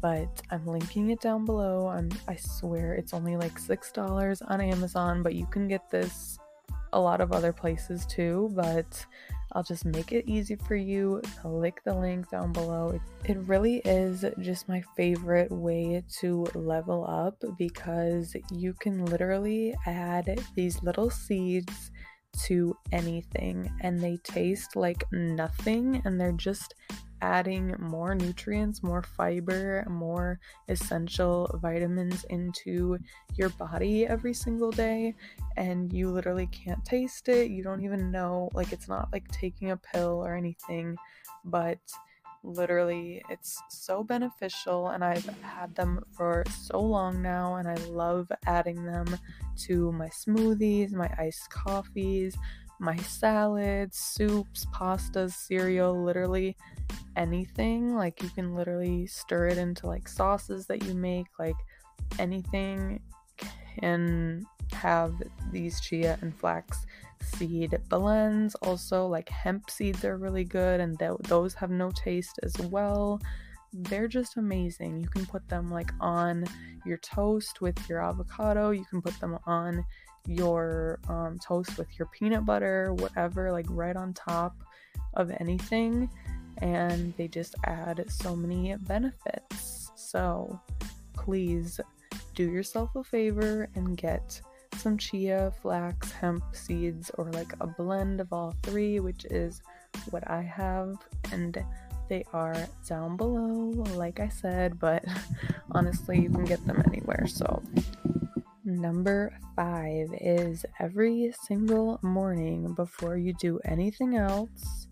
but 0.00 0.42
I'm 0.50 0.66
linking 0.66 1.10
it 1.10 1.20
down 1.20 1.44
below. 1.44 1.88
I'm 1.88 2.10
I 2.26 2.36
swear 2.36 2.94
it's 2.94 3.14
only 3.14 3.36
like 3.36 3.60
$6 3.60 4.42
on 4.50 4.60
Amazon, 4.60 5.22
but 5.22 5.34
you 5.34 5.46
can 5.46 5.68
get 5.68 5.90
this 5.90 6.38
a 6.92 7.00
lot 7.00 7.20
of 7.20 7.32
other 7.32 7.52
places 7.52 8.06
too, 8.06 8.50
but 8.54 9.04
I'll 9.52 9.62
just 9.62 9.84
make 9.84 10.12
it 10.12 10.24
easy 10.26 10.56
for 10.56 10.76
you. 10.76 11.22
Click 11.40 11.80
the 11.84 11.94
link 11.94 12.30
down 12.30 12.52
below. 12.52 12.90
It, 12.90 13.30
it 13.30 13.38
really 13.38 13.78
is 13.84 14.24
just 14.40 14.68
my 14.68 14.82
favorite 14.96 15.50
way 15.50 16.02
to 16.20 16.46
level 16.54 17.06
up 17.08 17.42
because 17.58 18.36
you 18.52 18.74
can 18.74 19.04
literally 19.06 19.74
add 19.86 20.40
these 20.54 20.82
little 20.82 21.10
seeds 21.10 21.90
to 22.44 22.76
anything 22.92 23.72
and 23.80 23.98
they 23.98 24.18
taste 24.22 24.76
like 24.76 25.04
nothing 25.12 26.02
and 26.04 26.20
they're 26.20 26.32
just 26.32 26.74
adding 27.20 27.74
more 27.78 28.14
nutrients, 28.14 28.82
more 28.82 29.02
fiber, 29.02 29.86
more 29.88 30.40
essential 30.68 31.50
vitamins 31.62 32.24
into 32.30 32.98
your 33.36 33.48
body 33.50 34.06
every 34.06 34.34
single 34.34 34.70
day. 34.70 35.14
And 35.56 35.92
you 35.92 36.10
literally 36.10 36.46
can't 36.48 36.84
taste 36.84 37.28
it. 37.28 37.50
You 37.50 37.62
don't 37.62 37.84
even 37.84 38.10
know, 38.10 38.50
like, 38.54 38.72
it's 38.72 38.88
not 38.88 39.08
like 39.12 39.28
taking 39.28 39.70
a 39.70 39.76
pill 39.76 40.22
or 40.24 40.34
anything, 40.34 40.96
but 41.44 41.78
literally 42.44 43.22
it's 43.28 43.60
so 43.68 44.02
beneficial 44.02 44.88
and 44.88 45.04
I've 45.04 45.26
had 45.42 45.74
them 45.74 46.02
for 46.16 46.44
so 46.48 46.80
long 46.80 47.20
now 47.20 47.56
and 47.56 47.68
I 47.68 47.74
love 47.86 48.30
adding 48.46 48.84
them 48.84 49.06
to 49.66 49.92
my 49.92 50.08
smoothies, 50.08 50.92
my 50.92 51.12
iced 51.18 51.50
coffees, 51.50 52.36
my 52.78 52.96
salads, 52.96 53.98
soups, 53.98 54.66
pastas, 54.72 55.32
cereal, 55.32 56.02
literally 56.02 56.56
anything. 57.16 57.94
Like 57.94 58.22
you 58.22 58.30
can 58.30 58.54
literally 58.54 59.06
stir 59.06 59.48
it 59.48 59.58
into 59.58 59.86
like 59.86 60.08
sauces 60.08 60.66
that 60.66 60.84
you 60.84 60.94
make, 60.94 61.26
like 61.38 61.56
anything 62.18 63.00
can 63.80 64.44
have 64.72 65.14
these 65.52 65.80
chia 65.80 66.18
and 66.20 66.34
flax 66.34 66.86
seed 67.22 67.78
blends. 67.88 68.54
Also, 68.56 69.06
like 69.06 69.28
hemp 69.28 69.70
seeds 69.70 70.04
are 70.04 70.16
really 70.16 70.44
good, 70.44 70.80
and 70.80 70.98
th- 70.98 71.12
those 71.24 71.54
have 71.54 71.70
no 71.70 71.90
taste 71.90 72.38
as 72.42 72.56
well. 72.58 73.20
They're 73.72 74.08
just 74.08 74.36
amazing. 74.36 74.98
You 74.98 75.08
can 75.08 75.26
put 75.26 75.46
them 75.48 75.70
like 75.70 75.90
on 76.00 76.44
your 76.86 76.98
toast 76.98 77.60
with 77.60 77.76
your 77.88 78.02
avocado. 78.02 78.70
You 78.70 78.84
can 78.86 79.02
put 79.02 79.18
them 79.20 79.38
on 79.46 79.84
your 80.28 81.00
um, 81.08 81.38
toast 81.38 81.78
with 81.78 81.88
your 81.98 82.06
peanut 82.06 82.44
butter, 82.44 82.94
whatever, 82.94 83.50
like 83.50 83.66
right 83.70 83.96
on 83.96 84.12
top 84.12 84.56
of 85.14 85.30
anything. 85.40 86.10
And 86.58 87.14
they 87.16 87.28
just 87.28 87.54
add 87.64 88.04
so 88.08 88.36
many 88.36 88.74
benefits. 88.80 89.90
So 89.96 90.60
please 91.14 91.80
do 92.34 92.50
yourself 92.50 92.94
a 92.94 93.02
favor 93.02 93.68
and 93.74 93.96
get 93.96 94.40
some 94.76 94.96
chia, 94.96 95.52
flax, 95.62 96.12
hemp 96.12 96.44
seeds, 96.52 97.10
or 97.18 97.30
like 97.32 97.52
a 97.60 97.66
blend 97.66 98.20
of 98.20 98.32
all 98.32 98.54
three, 98.62 99.00
which 99.00 99.24
is 99.26 99.60
what 100.10 100.28
I 100.30 100.42
have. 100.42 100.96
And 101.32 101.62
they 102.08 102.24
are 102.32 102.56
down 102.86 103.16
below, 103.16 103.70
like 103.94 104.20
I 104.20 104.28
said, 104.28 104.78
but 104.78 105.04
honestly, 105.72 106.20
you 106.20 106.30
can 106.30 106.44
get 106.44 106.64
them 106.66 106.82
anywhere. 106.86 107.26
So 107.26 107.62
Number 108.68 109.32
five 109.56 110.08
is 110.20 110.66
every 110.78 111.32
single 111.42 111.98
morning 112.02 112.74
before 112.74 113.16
you 113.16 113.32
do 113.32 113.58
anything 113.64 114.16
else, 114.16 114.88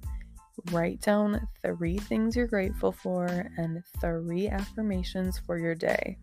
write 0.73 1.03
down 1.03 1.47
three 1.63 1.99
things 1.99 2.35
you're 2.35 2.47
grateful 2.47 2.91
for 2.91 3.27
and 3.59 3.83
three 4.01 4.49
affirmations 4.49 5.39
for 5.45 5.59
your 5.59 5.75
day. 5.75 6.17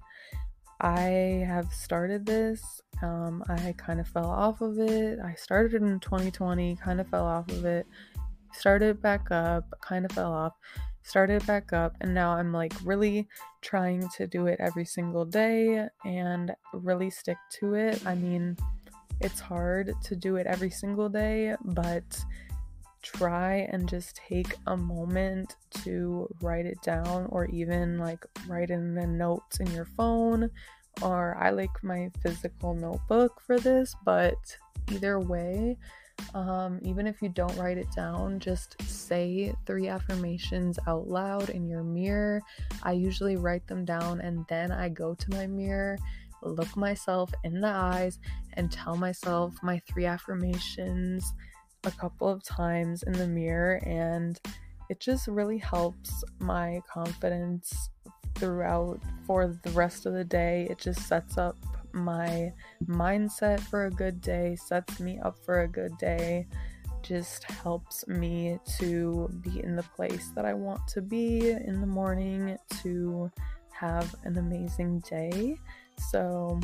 I 0.82 1.46
have 1.46 1.72
started 1.72 2.26
this. 2.26 2.82
Um, 3.04 3.44
I 3.48 3.76
kind 3.78 4.00
of 4.00 4.08
fell 4.08 4.32
off 4.32 4.62
of 4.62 4.80
it. 4.80 5.20
I 5.24 5.36
started 5.36 5.84
in 5.84 6.00
2020, 6.00 6.76
kind 6.78 7.00
of 7.00 7.08
fell 7.08 7.26
off 7.26 7.48
of 7.50 7.66
it, 7.66 7.86
started 8.52 9.00
back 9.00 9.30
up, 9.30 9.66
kind 9.80 10.06
of 10.06 10.12
fell 10.12 10.34
off 10.34 10.54
started 11.04 11.46
back 11.46 11.74
up 11.74 11.96
and 12.02 12.14
now 12.14 12.32
I'm 12.32 12.52
like 12.52 12.74
really 12.84 13.28
trying 13.62 14.08
to 14.18 14.28
do 14.28 14.48
it 14.48 14.60
every 14.60 14.86
single 14.86 15.26
day 15.26 15.88
and 16.06 16.56
really 16.74 17.10
stick 17.10 17.38
to 17.60 17.76
it. 17.76 18.06
I 18.06 18.16
mean, 18.16 18.58
it's 19.20 19.40
hard 19.40 19.94
to 20.04 20.16
do 20.16 20.38
it 20.38 20.48
every 20.48 20.70
single 20.70 21.10
day, 21.10 21.56
but 21.64 22.24
try 23.02 23.68
and 23.72 23.88
just 23.88 24.16
take 24.16 24.56
a 24.68 24.78
moment 24.78 25.58
to 25.84 26.28
write 26.42 26.66
it 26.66 26.82
down 26.82 27.28
or 27.30 27.46
even 27.48 27.98
like 27.98 28.26
write 28.48 28.70
in 28.70 28.96
the 28.96 29.06
notes 29.06 29.60
in 29.60 29.70
your 29.72 29.86
phone 29.86 30.50
or 31.02 31.36
I 31.40 31.50
like 31.50 31.84
my 31.84 32.12
physical 32.22 32.74
notebook 32.74 33.42
for 33.42 33.60
this, 33.60 33.96
but 34.06 34.58
either 34.92 35.20
way, 35.20 35.78
um, 36.34 36.80
even 36.84 37.08
if 37.08 37.22
you 37.22 37.30
don't 37.30 37.56
write 37.58 37.78
it 37.78 37.92
down, 37.96 38.40
just 38.40 38.82
say 38.82 39.54
three 39.66 39.88
affirmations 39.88 40.80
out 40.88 41.08
loud 41.08 41.50
in 41.50 41.68
your 41.68 41.84
mirror. 41.84 42.42
I 42.84 42.94
usually 42.94 43.36
write 43.36 43.68
them 43.68 43.86
down 43.86 44.22
and 44.22 44.46
then 44.50 44.72
I 44.72 44.90
go 44.90 45.14
to 45.14 45.32
my 45.32 45.48
mirror 45.48 45.98
look 46.46 46.76
myself 46.76 47.32
in 47.44 47.62
the 47.62 47.68
eyes 47.68 48.20
and 48.54 48.72
tell 48.72 48.96
myself 48.96 49.54
my 49.64 49.80
three 49.88 50.06
affirmations 50.06 51.34
a 51.86 51.92
couple 51.92 52.30
of 52.30 52.44
times 52.44 53.04
in 53.04 53.14
the 53.14 53.28
mirror 53.28 53.76
and 53.86 54.40
it 54.90 55.00
just 55.00 55.28
really 55.28 55.58
helps 55.58 56.24
my 56.40 56.82
confidence 56.92 57.90
throughout 58.36 59.00
for 59.26 59.58
the 59.64 59.70
rest 59.72 60.06
of 60.06 60.14
the 60.14 60.24
day. 60.24 60.68
It 60.70 60.78
just 60.78 61.08
sets 61.08 61.38
up 61.38 61.58
my 61.94 62.52
mindset 62.86 63.60
for 63.60 63.86
a 63.86 63.92
good 63.92 64.22
day, 64.22 64.56
sets 64.56 65.00
me 65.00 65.20
up 65.20 65.38
for 65.46 65.62
a 65.62 65.68
good 65.68 65.98
day, 65.98 66.48
just 67.02 67.44
helps 67.44 68.08
me 68.08 68.58
to 68.80 69.30
be 69.42 69.62
in 69.64 69.76
the 69.76 69.84
place 69.84 70.32
that 70.36 70.46
I 70.46 70.54
want 70.54 70.88
to 70.90 71.02
be 71.02 71.52
in 71.52 71.82
the 71.82 71.88
morning 71.88 72.58
to 72.82 73.32
have 73.72 74.16
an 74.24 74.38
amazing 74.38 75.00
day. 75.02 75.58
So 76.10 76.60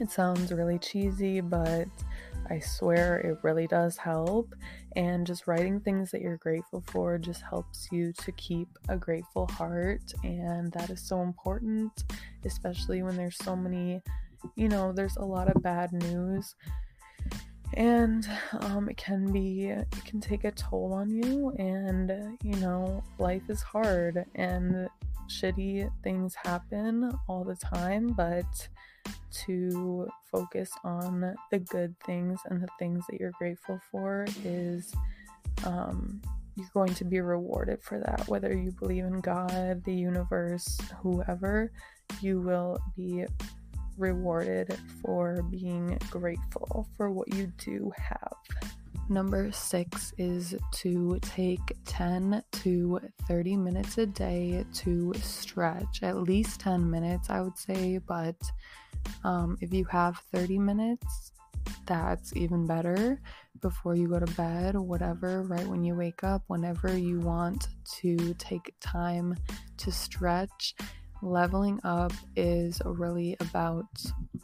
it 0.00 0.10
sounds 0.10 0.52
really 0.52 0.78
cheesy, 0.78 1.40
but 1.40 1.86
I 2.50 2.58
swear 2.60 3.18
it 3.18 3.38
really 3.42 3.66
does 3.66 3.96
help. 3.96 4.54
And 4.94 5.26
just 5.26 5.46
writing 5.46 5.80
things 5.80 6.10
that 6.10 6.20
you're 6.20 6.38
grateful 6.38 6.82
for 6.86 7.18
just 7.18 7.42
helps 7.42 7.88
you 7.92 8.12
to 8.12 8.32
keep 8.32 8.68
a 8.88 8.96
grateful 8.96 9.46
heart. 9.46 10.12
And 10.24 10.72
that 10.72 10.90
is 10.90 11.00
so 11.00 11.22
important, 11.22 12.04
especially 12.44 13.02
when 13.02 13.16
there's 13.16 13.36
so 13.38 13.54
many, 13.54 14.02
you 14.54 14.68
know, 14.68 14.92
there's 14.92 15.16
a 15.16 15.24
lot 15.24 15.48
of 15.54 15.62
bad 15.62 15.92
news. 15.92 16.54
And 17.74 18.26
um, 18.60 18.88
it 18.88 18.96
can 18.96 19.32
be, 19.32 19.66
it 19.66 20.04
can 20.04 20.20
take 20.20 20.44
a 20.44 20.52
toll 20.52 20.92
on 20.94 21.10
you. 21.10 21.50
And, 21.58 22.38
you 22.42 22.56
know, 22.56 23.02
life 23.18 23.42
is 23.48 23.60
hard 23.60 24.24
and 24.34 24.88
shitty 25.28 25.90
things 26.02 26.34
happen 26.34 27.10
all 27.28 27.44
the 27.44 27.56
time. 27.56 28.08
But 28.08 28.68
to 29.44 30.08
focus 30.30 30.70
on 30.84 31.34
the 31.50 31.58
good 31.58 31.94
things 32.00 32.40
and 32.46 32.62
the 32.62 32.68
things 32.78 33.04
that 33.08 33.20
you're 33.20 33.32
grateful 33.32 33.80
for 33.90 34.26
is 34.44 34.94
um, 35.64 36.22
you're 36.56 36.70
going 36.72 36.94
to 36.94 37.04
be 37.04 37.20
rewarded 37.20 37.82
for 37.82 37.98
that. 37.98 38.26
Whether 38.28 38.56
you 38.56 38.72
believe 38.72 39.04
in 39.04 39.20
God, 39.20 39.84
the 39.84 39.94
universe, 39.94 40.78
whoever, 41.02 41.70
you 42.20 42.40
will 42.40 42.78
be 42.96 43.26
rewarded 43.98 44.78
for 45.02 45.42
being 45.42 45.98
grateful 46.10 46.88
for 46.96 47.10
what 47.10 47.32
you 47.34 47.52
do 47.58 47.92
have. 47.96 48.32
Number 49.08 49.52
six 49.52 50.12
is 50.18 50.56
to 50.72 51.18
take 51.22 51.76
10 51.84 52.42
to 52.50 53.00
30 53.28 53.56
minutes 53.56 53.98
a 53.98 54.06
day 54.06 54.64
to 54.74 55.14
stretch. 55.14 56.02
At 56.02 56.22
least 56.22 56.60
10 56.60 56.90
minutes, 56.90 57.30
I 57.30 57.40
would 57.40 57.56
say, 57.56 57.98
but 57.98 58.36
um, 59.22 59.56
if 59.60 59.72
you 59.72 59.84
have 59.84 60.20
30 60.34 60.58
minutes, 60.58 61.32
that's 61.86 62.34
even 62.34 62.66
better 62.66 63.20
before 63.60 63.94
you 63.94 64.08
go 64.08 64.18
to 64.18 64.32
bed, 64.34 64.74
whatever, 64.74 65.42
right 65.42 65.66
when 65.66 65.84
you 65.84 65.94
wake 65.94 66.24
up, 66.24 66.42
whenever 66.48 66.96
you 66.96 67.20
want 67.20 67.68
to 68.00 68.34
take 68.34 68.74
time 68.80 69.36
to 69.78 69.92
stretch 69.92 70.74
leveling 71.22 71.80
up 71.84 72.12
is 72.34 72.80
really 72.84 73.36
about 73.40 73.86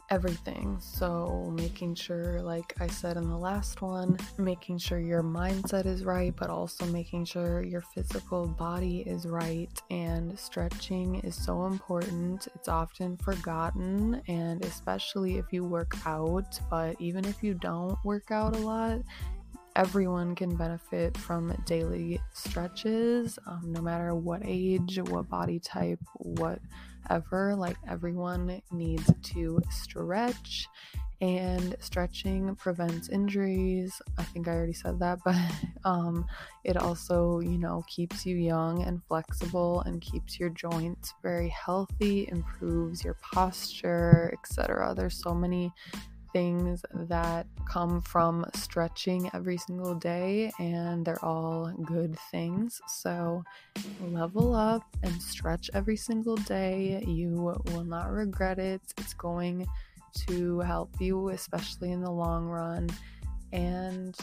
everything. 0.09 0.77
So, 0.79 1.53
making 1.55 1.95
sure, 1.95 2.41
like 2.41 2.73
I 2.79 2.87
said 2.87 3.17
in 3.17 3.29
the 3.29 3.37
last 3.37 3.81
one, 3.81 4.17
making 4.37 4.77
sure 4.77 4.99
your 4.99 5.23
mindset 5.23 5.85
is 5.85 6.03
right, 6.03 6.33
but 6.35 6.49
also 6.49 6.85
making 6.85 7.25
sure 7.25 7.63
your 7.63 7.81
physical 7.81 8.47
body 8.47 9.01
is 9.01 9.25
right. 9.25 9.81
And 9.89 10.37
stretching 10.37 11.15
is 11.21 11.35
so 11.35 11.65
important. 11.65 12.47
It's 12.55 12.67
often 12.67 13.17
forgotten, 13.17 14.21
and 14.27 14.63
especially 14.65 15.37
if 15.37 15.45
you 15.51 15.63
work 15.63 15.95
out, 16.05 16.59
but 16.69 16.95
even 16.99 17.25
if 17.25 17.43
you 17.43 17.53
don't 17.53 17.97
work 18.03 18.31
out 18.31 18.55
a 18.55 18.59
lot, 18.59 18.99
everyone 19.75 20.35
can 20.35 20.55
benefit 20.55 21.17
from 21.17 21.55
daily 21.65 22.21
stretches, 22.33 23.39
um, 23.47 23.61
no 23.67 23.81
matter 23.81 24.13
what 24.15 24.41
age, 24.45 24.99
what 25.09 25.29
body 25.29 25.59
type, 25.59 25.99
whatever. 26.15 27.55
Like 27.55 27.77
everyone 27.87 28.61
needs 28.71 29.09
to 29.33 29.61
stretch, 29.69 30.67
and 31.23 31.77
stretching 31.79 32.53
prevents 32.55 33.07
injuries. 33.07 34.01
I 34.17 34.23
think 34.23 34.49
I 34.49 34.51
already 34.51 34.73
said 34.73 34.99
that, 34.99 35.19
but 35.25 35.35
um, 35.85 36.25
it 36.65 36.75
also, 36.75 37.39
you 37.39 37.57
know, 37.57 37.83
keeps 37.87 38.25
you 38.25 38.35
young 38.35 38.83
and 38.83 39.01
flexible 39.07 39.81
and 39.81 40.01
keeps 40.01 40.37
your 40.37 40.49
joints 40.49 41.13
very 41.23 41.47
healthy, 41.47 42.27
improves 42.29 43.05
your 43.05 43.15
posture, 43.21 44.33
etc. 44.37 44.93
There's 44.97 45.21
so 45.21 45.33
many 45.33 45.71
things 46.33 46.83
that 46.93 47.45
come 47.65 48.01
from 48.01 48.45
stretching 48.55 49.29
every 49.33 49.57
single 49.57 49.95
day, 49.95 50.51
and 50.59 51.05
they're 51.05 51.23
all 51.23 51.71
good 51.85 52.17
things. 52.31 52.81
So, 52.87 53.43
level 54.01 54.53
up 54.53 54.83
and 55.03 55.21
stretch 55.21 55.69
every 55.73 55.97
single 55.97 56.35
day. 56.35 57.03
You 57.07 57.55
will 57.67 57.85
not 57.85 58.11
regret 58.11 58.59
it. 58.59 58.81
It's 58.97 59.13
going 59.13 59.65
to 60.27 60.59
help 60.59 60.89
you, 60.99 61.29
especially 61.29 61.91
in 61.91 62.01
the 62.01 62.11
long 62.11 62.47
run, 62.47 62.89
and 63.51 64.17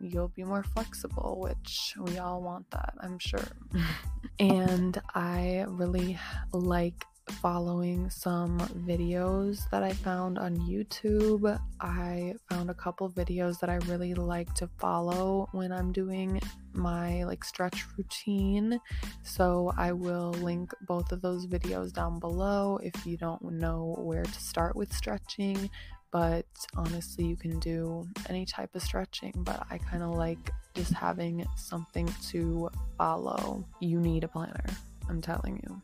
you'll 0.00 0.28
be 0.28 0.44
more 0.44 0.62
flexible, 0.62 1.38
which 1.40 1.94
we 1.98 2.18
all 2.18 2.42
want 2.42 2.70
that, 2.70 2.94
I'm 3.00 3.18
sure. 3.18 3.48
and 4.38 5.00
I 5.14 5.66
really 5.68 6.18
like 6.52 7.04
following 7.30 8.10
some 8.10 8.58
videos 8.86 9.68
that 9.70 9.82
I 9.82 9.92
found 9.92 10.38
on 10.38 10.56
YouTube. 10.56 11.58
I 11.80 12.34
found 12.48 12.70
a 12.70 12.74
couple 12.74 13.08
videos 13.10 13.58
that 13.60 13.70
I 13.70 13.76
really 13.86 14.14
like 14.14 14.52
to 14.54 14.68
follow 14.78 15.48
when 15.52 15.72
I'm 15.72 15.92
doing 15.92 16.40
my 16.72 17.24
like 17.24 17.44
stretch 17.44 17.86
routine. 17.96 18.80
So 19.22 19.72
I 19.76 19.92
will 19.92 20.32
link 20.32 20.72
both 20.86 21.12
of 21.12 21.22
those 21.22 21.46
videos 21.46 21.92
down 21.92 22.18
below 22.18 22.78
if 22.82 23.06
you 23.06 23.16
don't 23.16 23.42
know 23.42 23.96
where 23.98 24.24
to 24.24 24.40
start 24.40 24.76
with 24.76 24.92
stretching. 24.92 25.70
But 26.10 26.46
honestly, 26.76 27.24
you 27.24 27.36
can 27.36 27.60
do 27.60 28.06
any 28.28 28.44
type 28.44 28.74
of 28.74 28.82
stretching, 28.82 29.32
but 29.36 29.64
I 29.70 29.78
kind 29.78 30.02
of 30.02 30.10
like 30.10 30.52
just 30.74 30.92
having 30.92 31.46
something 31.56 32.12
to 32.30 32.68
follow. 32.98 33.64
You 33.80 34.00
need 34.00 34.24
a 34.24 34.28
planner, 34.28 34.64
I'm 35.08 35.20
telling 35.20 35.60
you 35.62 35.80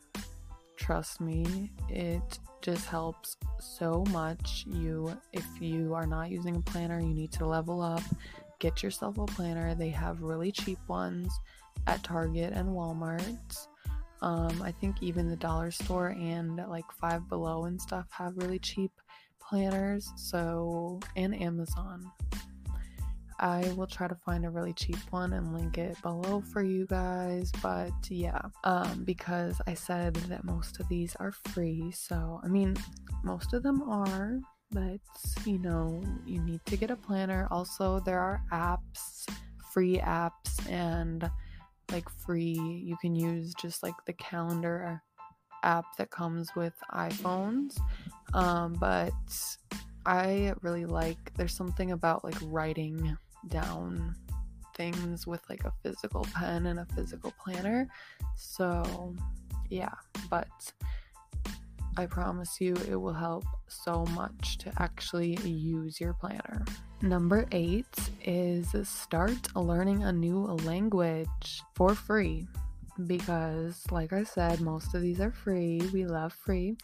trust 0.77 1.21
me, 1.21 1.73
it 1.89 2.39
just 2.63 2.87
helps 2.87 3.37
so 3.61 4.05
much. 4.11 4.65
You 4.67 5.17
if 5.33 5.47
you 5.61 5.95
are 5.95 6.07
not 6.07 6.31
using 6.31 6.57
a 6.57 6.61
planner, 6.61 7.01
you 7.01 7.15
need 7.15 7.33
to 7.33 7.47
level 7.47 7.81
up. 7.81 8.03
Get 8.59 8.83
yourself 8.83 9.19
a 9.19 9.27
planner. 9.27 9.75
They 9.75 9.91
have 9.91 10.23
really 10.23 10.51
cheap 10.51 10.79
ones 10.89 11.33
at 11.87 12.03
Target 12.03 12.53
and 12.55 12.69
Walmart. 12.71 13.67
Um, 14.23 14.63
I 14.63 14.73
think 14.73 15.03
even 15.03 15.29
the 15.29 15.37
dollar 15.37 15.71
store 15.71 16.09
and 16.09 16.57
like 16.69 16.91
Five 17.01 17.29
Below 17.29 17.65
and 17.65 17.81
stuff 17.81 18.07
have 18.11 18.37
really 18.37 18.59
cheap 18.59 18.91
planners. 19.41 20.11
So, 20.17 21.01
and 21.17 21.41
Amazon. 21.41 22.11
I 23.39 23.71
will 23.77 23.87
try 23.87 24.09
to 24.09 24.15
find 24.15 24.45
a 24.45 24.51
really 24.51 24.73
cheap 24.73 24.99
one 25.11 25.33
and 25.33 25.53
link 25.53 25.79
it 25.79 26.01
below 26.03 26.43
for 26.53 26.63
you 26.63 26.87
guys. 26.87 27.53
But 27.63 27.93
yeah, 28.09 28.41
um, 28.65 29.05
because 29.05 29.61
I 29.67 29.75
said 29.75 30.15
that 30.15 30.45
most 30.45 30.81
of 30.81 30.89
these 30.89 31.15
are 31.17 31.33
free. 31.33 31.91
So, 31.93 32.41
I 32.43 32.49
mean, 32.49 32.77
most 33.25 33.53
of 33.53 33.63
them 33.63 33.83
are, 33.89 34.39
but 34.71 35.01
you 35.45 35.59
know, 35.59 36.03
you 36.25 36.41
need 36.43 36.61
to 36.67 36.77
get 36.77 36.91
a 36.91 36.97
planner. 36.97 37.47
Also, 37.51 38.01
there 38.01 38.21
are 38.21 38.43
apps, 38.53 39.27
free 39.73 39.99
apps, 39.99 40.71
and 40.71 41.31
like 41.93 42.09
free, 42.09 42.59
you 42.85 42.97
can 43.01 43.15
use 43.15 43.55
just 43.55 43.83
like 43.83 43.95
the 44.07 44.13
calendar 44.15 45.03
app 45.63 45.85
that 45.99 46.11
comes 46.11 46.55
with 46.57 46.75
iPhones. 46.93 47.79
Um, 48.35 48.75
but 48.75 49.13
I 50.05 50.55
really 50.63 50.87
like, 50.87 51.33
there's 51.35 51.55
something 51.55 51.93
about 51.93 52.25
like 52.25 52.37
writing 52.43 53.17
down 53.49 54.15
things 54.77 55.27
with 55.27 55.41
like 55.49 55.65
a 55.65 55.73
physical 55.83 56.27
pen 56.35 56.67
and 56.67 56.79
a 56.79 56.87
physical 56.95 57.33
planner. 57.43 57.89
So, 58.37 59.15
yeah, 59.71 59.95
but 60.29 60.49
I 61.97 62.07
promise 62.07 62.61
you 62.61 62.75
it 62.89 62.97
will 62.97 63.15
help 63.15 63.45
so 63.69 64.05
much 64.15 64.59
to 64.59 64.73
actually 64.79 65.37
use 65.43 66.01
your 66.01 66.13
planner. 66.13 66.65
Number 67.03 67.47
eight 67.53 67.87
is 68.25 68.75
start 68.85 69.55
learning 69.55 70.03
a 70.03 70.13
new 70.13 70.43
language 70.45 71.63
for 71.75 71.95
free 71.95 72.47
because, 73.07 73.85
like 73.91 74.13
I 74.13 74.25
said, 74.25 74.61
most 74.61 74.95
of 74.95 75.03
these 75.03 75.21
are 75.21 75.31
free. 75.31 75.81
We 75.93 76.07
love 76.07 76.33
free. 76.33 76.77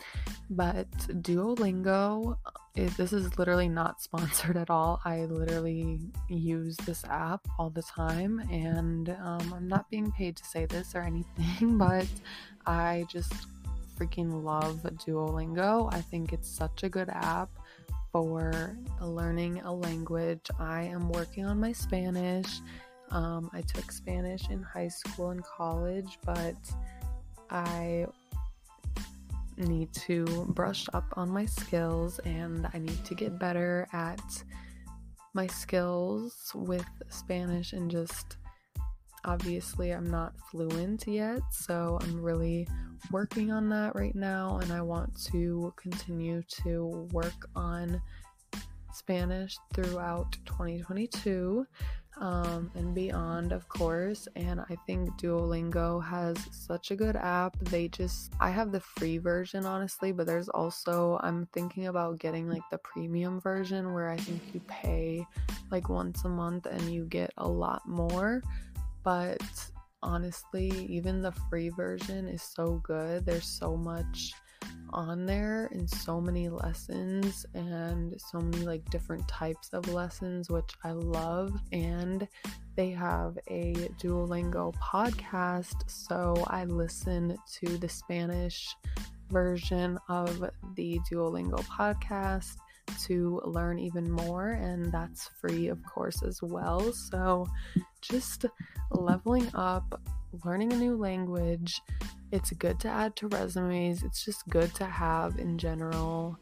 But 0.51 0.91
Duolingo, 1.23 2.37
it, 2.75 2.97
this 2.97 3.13
is 3.13 3.39
literally 3.39 3.69
not 3.69 4.03
sponsored 4.03 4.57
at 4.57 4.71
all. 4.71 5.01
I 5.05 5.25
literally 5.25 6.01
use 6.29 6.77
this 6.79 7.05
app 7.05 7.47
all 7.59 7.71
the 7.71 7.83
time, 7.83 8.41
and 8.51 9.09
um, 9.11 9.55
I'm 9.55 9.69
not 9.69 9.89
being 9.91 10.13
paid 10.13 10.37
to 10.37 10.45
say 10.45 10.67
this 10.67 10.95
or 10.95 11.03
anything, 11.03 11.79
but 11.79 12.07
I 12.67 13.07
just 13.09 13.33
freaking 13.99 14.43
love 14.43 14.83
Duolingo. 14.83 15.93
I 15.93 16.01
think 16.01 16.33
it's 16.33 16.49
such 16.49 16.83
a 16.83 16.89
good 16.89 17.09
app 17.09 17.51
for 18.11 18.77
learning 19.01 19.61
a 19.61 19.73
language. 19.73 20.47
I 20.59 20.83
am 20.83 21.09
working 21.09 21.47
on 21.47 21.59
my 21.59 21.73
Spanish. 21.73 22.61
Um, 23.13 23.51
I 23.53 23.61
took 23.61 23.93
Spanish 23.93 24.49
in 24.49 24.63
high 24.63 24.89
school 24.89 25.31
and 25.31 25.45
college, 25.45 26.19
but 26.25 26.57
I 27.51 28.07
need 29.59 29.93
to 29.93 30.25
brush 30.49 30.87
up 30.95 31.05
on 31.13 31.29
my 31.29 31.45
skills 31.45 32.19
and 32.21 32.67
I 32.73 32.79
need 32.79 33.05
to 33.05 33.15
get 33.15 33.39
better 33.39 33.87
at 33.93 34.43
my 35.35 35.47
skills 35.47 36.53
with 36.55 36.87
Spanish 37.11 37.75
and 37.75 37.91
just 37.91 38.39
obviously 39.25 39.91
I'm 39.91 40.11
not 40.11 40.33
fluent 40.51 41.07
yet, 41.07 41.43
so 41.51 41.99
I'm 42.03 42.21
really 42.21 42.67
working 43.11 43.53
on 43.53 43.69
that 43.69 43.95
right 43.95 44.15
now 44.15 44.59
and 44.63 44.73
I 44.73 44.81
want 44.81 45.23
to 45.27 45.73
continue 45.77 46.43
to 46.65 47.09
work 47.13 47.47
on 47.55 48.01
Spanish 48.93 49.57
throughout 49.75 50.37
2022 50.47 51.67
um, 52.21 52.71
and 52.75 52.95
beyond, 52.95 53.53
of 53.53 53.69
course. 53.69 54.29
And 54.37 54.61
I 54.61 54.77
think 54.87 55.11
Duolingo 55.21 56.03
has 56.05 56.37
such 56.51 56.91
a 56.91 56.97
good 56.97 57.17
app. 57.17 57.59
They 57.59 57.89
just, 57.89 58.33
I 58.41 58.51
have 58.51 58.71
the 58.71 58.81
free 58.81 59.19
version, 59.19 59.65
honestly, 59.65 60.13
but 60.13 60.27
there's 60.27 60.49
also, 60.49 61.19
I'm 61.23 61.47
thinking 61.53 61.87
about 61.87 62.19
getting 62.19 62.49
like 62.49 62.63
the 62.71 62.79
premium 62.79 63.41
version 63.41 63.93
where 63.93 64.11
I 64.11 64.17
think 64.17 64.43
you 64.53 64.61
pay 64.69 65.27
like 65.71 65.89
once 65.89 66.25
a 66.25 66.29
month 66.29 66.67
and 66.67 66.83
you 66.93 67.07
get 67.07 67.33
a 67.39 67.49
lot 67.49 67.89
more. 67.89 68.43
But 69.03 69.43
honestly, 70.03 70.71
even 70.89 71.23
the 71.23 71.33
free 71.51 71.71
version 71.71 72.29
is 72.29 72.43
so 72.43 72.81
good. 72.85 73.25
There's 73.25 73.47
so 73.47 73.77
much 73.77 74.35
on 74.91 75.25
there 75.25 75.69
and 75.73 75.89
so 75.89 76.21
many 76.21 76.49
lessons 76.49 77.47
and 77.55 78.15
so 78.21 78.39
many 78.39 78.65
like 78.65 78.85
different 78.91 79.27
types 79.27 79.71
of 79.73 79.89
lessons 79.89 80.51
which 80.51 80.71
I 80.85 80.93
love 80.93 81.59
and 81.73 82.29
they 82.77 82.91
have 82.91 83.39
a 83.49 83.73
Duolingo 84.01 84.75
podcast 84.75 85.89
so 85.89 86.35
I 86.49 86.65
listen 86.65 87.37
to 87.61 87.79
the 87.79 87.89
Spanish 87.89 88.77
version 89.31 89.99
of 90.09 90.51
the 90.77 91.01
Duolingo 91.11 91.61
podcast 91.65 92.57
to 93.05 93.41
learn 93.45 93.79
even 93.79 94.11
more 94.11 94.51
and 94.51 94.93
that's 94.93 95.29
free 95.41 95.69
of 95.69 95.83
course 95.85 96.23
as 96.23 96.43
well. 96.43 96.93
So 96.93 97.47
just 98.01 98.45
leveling 98.91 99.49
up 99.55 100.01
learning 100.45 100.73
a 100.73 100.77
new 100.77 100.97
language 100.97 101.81
it's 102.33 102.51
good 102.53 102.81
to 102.81 102.89
add 102.89 103.15
to 103.17 103.29
resumes, 103.29 104.03
it's 104.03 104.25
just 104.25 104.49
good 104.49 104.75
to 104.77 104.87
have 104.87 105.39
in 105.39 105.59
general. 105.59 106.39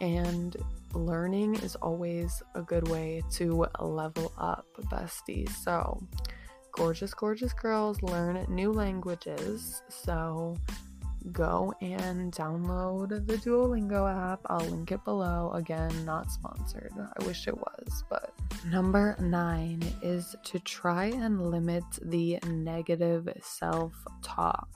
And 0.00 0.56
learning 0.94 1.56
is 1.56 1.74
always 1.76 2.40
a 2.54 2.62
good 2.62 2.88
way 2.88 3.22
to 3.32 3.66
level 3.80 4.32
up, 4.38 4.66
besties. 4.92 5.50
So, 5.50 6.00
gorgeous, 6.70 7.12
gorgeous 7.14 7.52
girls 7.52 8.00
learn 8.02 8.46
new 8.48 8.72
languages. 8.72 9.82
So, 9.88 10.56
go 11.32 11.72
and 11.80 12.32
download 12.32 13.26
the 13.26 13.36
Duolingo 13.36 14.10
app. 14.32 14.40
I'll 14.46 14.66
link 14.66 14.92
it 14.92 15.04
below. 15.04 15.50
Again, 15.54 16.04
not 16.04 16.30
sponsored. 16.30 16.92
I 16.98 17.24
wish 17.24 17.48
it 17.48 17.56
was, 17.56 18.04
but 18.10 18.32
number 18.66 19.16
nine 19.20 19.82
is 20.02 20.36
to 20.44 20.58
try 20.60 21.06
and 21.06 21.50
limit 21.50 21.84
the 22.02 22.38
negative 22.46 23.28
self 23.42 23.92
talk. 24.22 24.68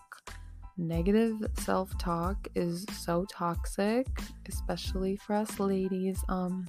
Negative 0.76 1.44
self 1.54 1.96
talk 1.98 2.48
is 2.54 2.86
so 2.92 3.26
toxic, 3.30 4.06
especially 4.48 5.16
for 5.16 5.34
us 5.34 5.58
ladies. 5.58 6.22
Um, 6.28 6.66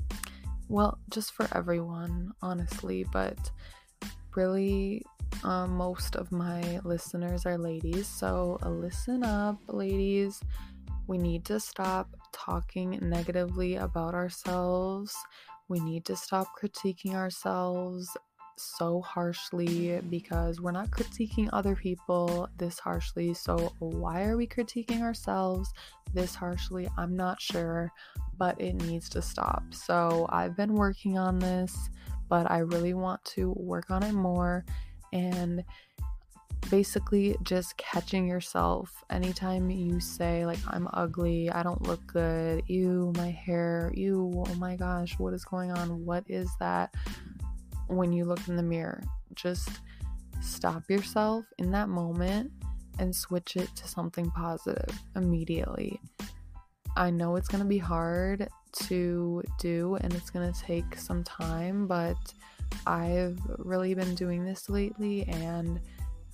well, 0.68 1.00
just 1.10 1.32
for 1.34 1.48
everyone, 1.54 2.32
honestly, 2.42 3.06
but 3.12 3.52
really, 4.36 5.04
um, 5.44 5.76
most 5.78 6.16
of 6.16 6.32
my 6.32 6.80
listeners 6.84 7.46
are 7.46 7.58
ladies. 7.58 8.08
So, 8.08 8.60
uh, 8.64 8.70
listen 8.70 9.24
up, 9.24 9.58
ladies. 9.68 10.42
We 11.08 11.18
need 11.18 11.46
to 11.46 11.60
stop 11.60 12.10
talking 12.32 13.00
negatively 13.02 13.76
about 13.76 14.14
ourselves. 14.14 15.16
We 15.68 15.80
need 15.80 16.06
to 16.06 16.16
stop 16.16 16.48
critiquing 16.60 17.14
ourselves 17.16 18.16
so 18.58 19.02
harshly 19.02 20.02
because 20.10 20.60
we're 20.60 20.72
not 20.72 20.92
critiquing 20.92 21.50
other 21.54 21.76
people 21.76 22.50
this 22.58 22.78
harshly. 22.78 23.34
So, 23.34 23.74
why 23.80 24.24
are 24.24 24.38
we 24.38 24.46
critiquing 24.46 25.02
ourselves 25.02 25.74
this 26.14 26.36
harshly? 26.36 26.88
I'm 26.98 27.16
not 27.16 27.42
sure, 27.42 27.92
but 28.38 28.60
it 28.60 28.74
needs 28.74 29.10
to 29.10 29.22
stop. 29.22 29.64
So, 29.72 30.28
I've 30.30 30.58
been 30.58 30.74
working 30.74 31.18
on 31.18 31.40
this, 31.40 31.90
but 32.28 32.52
I 32.52 32.60
really 32.60 32.94
want 32.94 33.24
to 33.26 33.54
work 33.58 33.90
on 33.90 34.04
it 34.04 34.14
more 34.14 34.66
and 35.14 35.64
basically 36.70 37.36
just 37.44 37.78
catching 37.78 38.28
yourself 38.28 39.04
anytime 39.10 39.70
you 39.70 40.00
say 40.00 40.46
like 40.46 40.60
i'm 40.68 40.88
ugly 40.94 41.50
i 41.52 41.64
don't 41.64 41.82
look 41.84 42.06
good 42.06 42.62
ew 42.68 43.14
my 43.16 43.32
hair 43.32 43.92
ew 43.96 44.44
oh 44.46 44.56
my 44.56 44.76
gosh 44.76 45.18
what 45.18 45.34
is 45.34 45.46
going 45.46 45.72
on 45.72 46.06
what 46.06 46.24
is 46.28 46.52
that 46.60 46.94
when 47.90 48.14
you 48.14 48.24
look 48.24 48.48
in 48.48 48.56
the 48.56 48.64
mirror. 48.64 49.04
Just 49.36 49.70
stop 50.42 50.90
yourself 50.90 51.46
in 51.58 51.72
that 51.72 51.90
moment 51.90 52.52
and 53.00 53.16
switch 53.16 53.56
it 53.56 53.76
to 53.76 53.88
something 53.88 54.32
positive 54.32 54.90
immediately. 55.16 56.00
I 56.96 57.10
know 57.10 57.36
it's 57.36 57.48
going 57.48 57.64
to 57.64 57.68
be 57.68 57.78
hard 57.78 58.48
to 58.74 59.44
do 59.60 59.98
and 60.02 60.14
it's 60.14 60.30
going 60.30 60.52
to 60.52 60.62
take 60.62 60.96
some 60.96 61.24
time, 61.24 61.88
but 61.88 62.18
I've 62.88 63.40
really 63.58 63.94
been 63.94 64.16
doing 64.16 64.44
this 64.44 64.70
lately 64.70 65.28
and 65.28 65.80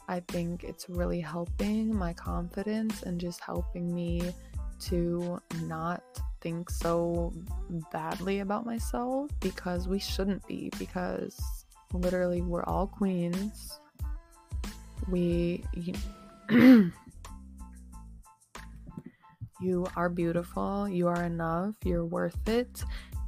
I 0.07 0.19
think 0.19 0.63
it's 0.63 0.87
really 0.89 1.19
helping 1.19 1.95
my 1.95 2.13
confidence 2.13 3.03
and 3.03 3.19
just 3.19 3.39
helping 3.39 3.93
me 3.93 4.33
to 4.81 5.41
not 5.63 6.03
think 6.41 6.69
so 6.69 7.33
badly 7.91 8.39
about 8.39 8.65
myself 8.65 9.31
because 9.39 9.87
we 9.87 9.97
shouldn't 9.97 10.45
be 10.47 10.69
because 10.77 11.65
literally 11.93 12.41
we're 12.41 12.63
all 12.63 12.87
queens. 12.87 13.79
We 15.09 15.63
you, 15.73 15.93
are 19.95 20.09
beautiful 20.09 20.87
you 20.87 21.07
are 21.07 21.23
enough 21.23 21.73
you're 21.83 22.05
worth 22.05 22.47
it 22.47 22.83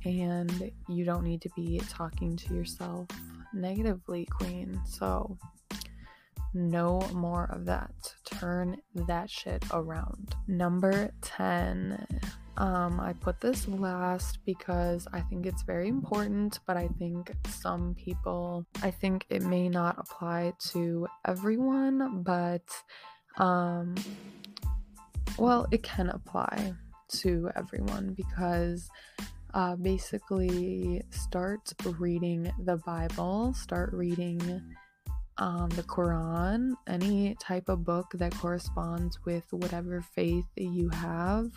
and 0.07 0.71
you 0.87 1.05
don't 1.05 1.23
need 1.23 1.41
to 1.41 1.49
be 1.55 1.81
talking 1.89 2.35
to 2.37 2.53
yourself 2.53 3.07
negatively 3.53 4.25
queen 4.25 4.79
so 4.85 5.37
no 6.53 6.99
more 7.13 7.47
of 7.51 7.65
that. 7.65 7.91
Turn 8.25 8.77
that 8.95 9.29
shit 9.29 9.63
around. 9.71 10.35
Number 10.47 11.11
10. 11.21 12.07
Um, 12.57 12.99
I 12.99 13.13
put 13.13 13.39
this 13.39 13.67
last 13.67 14.39
because 14.43 15.07
I 15.13 15.21
think 15.21 15.45
it's 15.45 15.61
very 15.61 15.87
important, 15.87 16.59
but 16.65 16.75
I 16.75 16.87
think 16.97 17.31
some 17.49 17.93
people, 17.93 18.65
I 18.81 18.89
think 18.89 19.25
it 19.29 19.43
may 19.43 19.69
not 19.69 19.99
apply 19.99 20.53
to 20.71 21.07
everyone, 21.25 22.23
but 22.23 22.63
um, 23.37 23.93
well, 25.37 25.67
it 25.69 25.83
can 25.83 26.09
apply 26.09 26.73
to 27.09 27.51
everyone 27.55 28.15
because 28.15 28.89
uh, 29.57 29.75
basically 29.75 31.01
start 31.09 31.73
reading 31.97 32.49
the 32.65 32.77
Bible, 32.85 33.55
start 33.55 33.91
reading 33.91 34.39
um, 35.39 35.69
the 35.69 35.81
Quran, 35.81 36.73
any 36.85 37.35
type 37.39 37.67
of 37.67 37.83
book 37.83 38.05
that 38.13 38.35
corresponds 38.35 39.17
with 39.25 39.45
whatever 39.49 39.99
faith 40.13 40.45
you 40.55 40.89
have, 40.89 41.49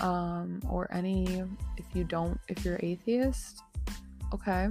um, 0.00 0.60
or 0.68 0.92
any, 0.92 1.44
if 1.76 1.86
you 1.94 2.02
don't, 2.02 2.36
if 2.48 2.64
you're 2.64 2.80
atheist, 2.82 3.62
okay, 4.34 4.66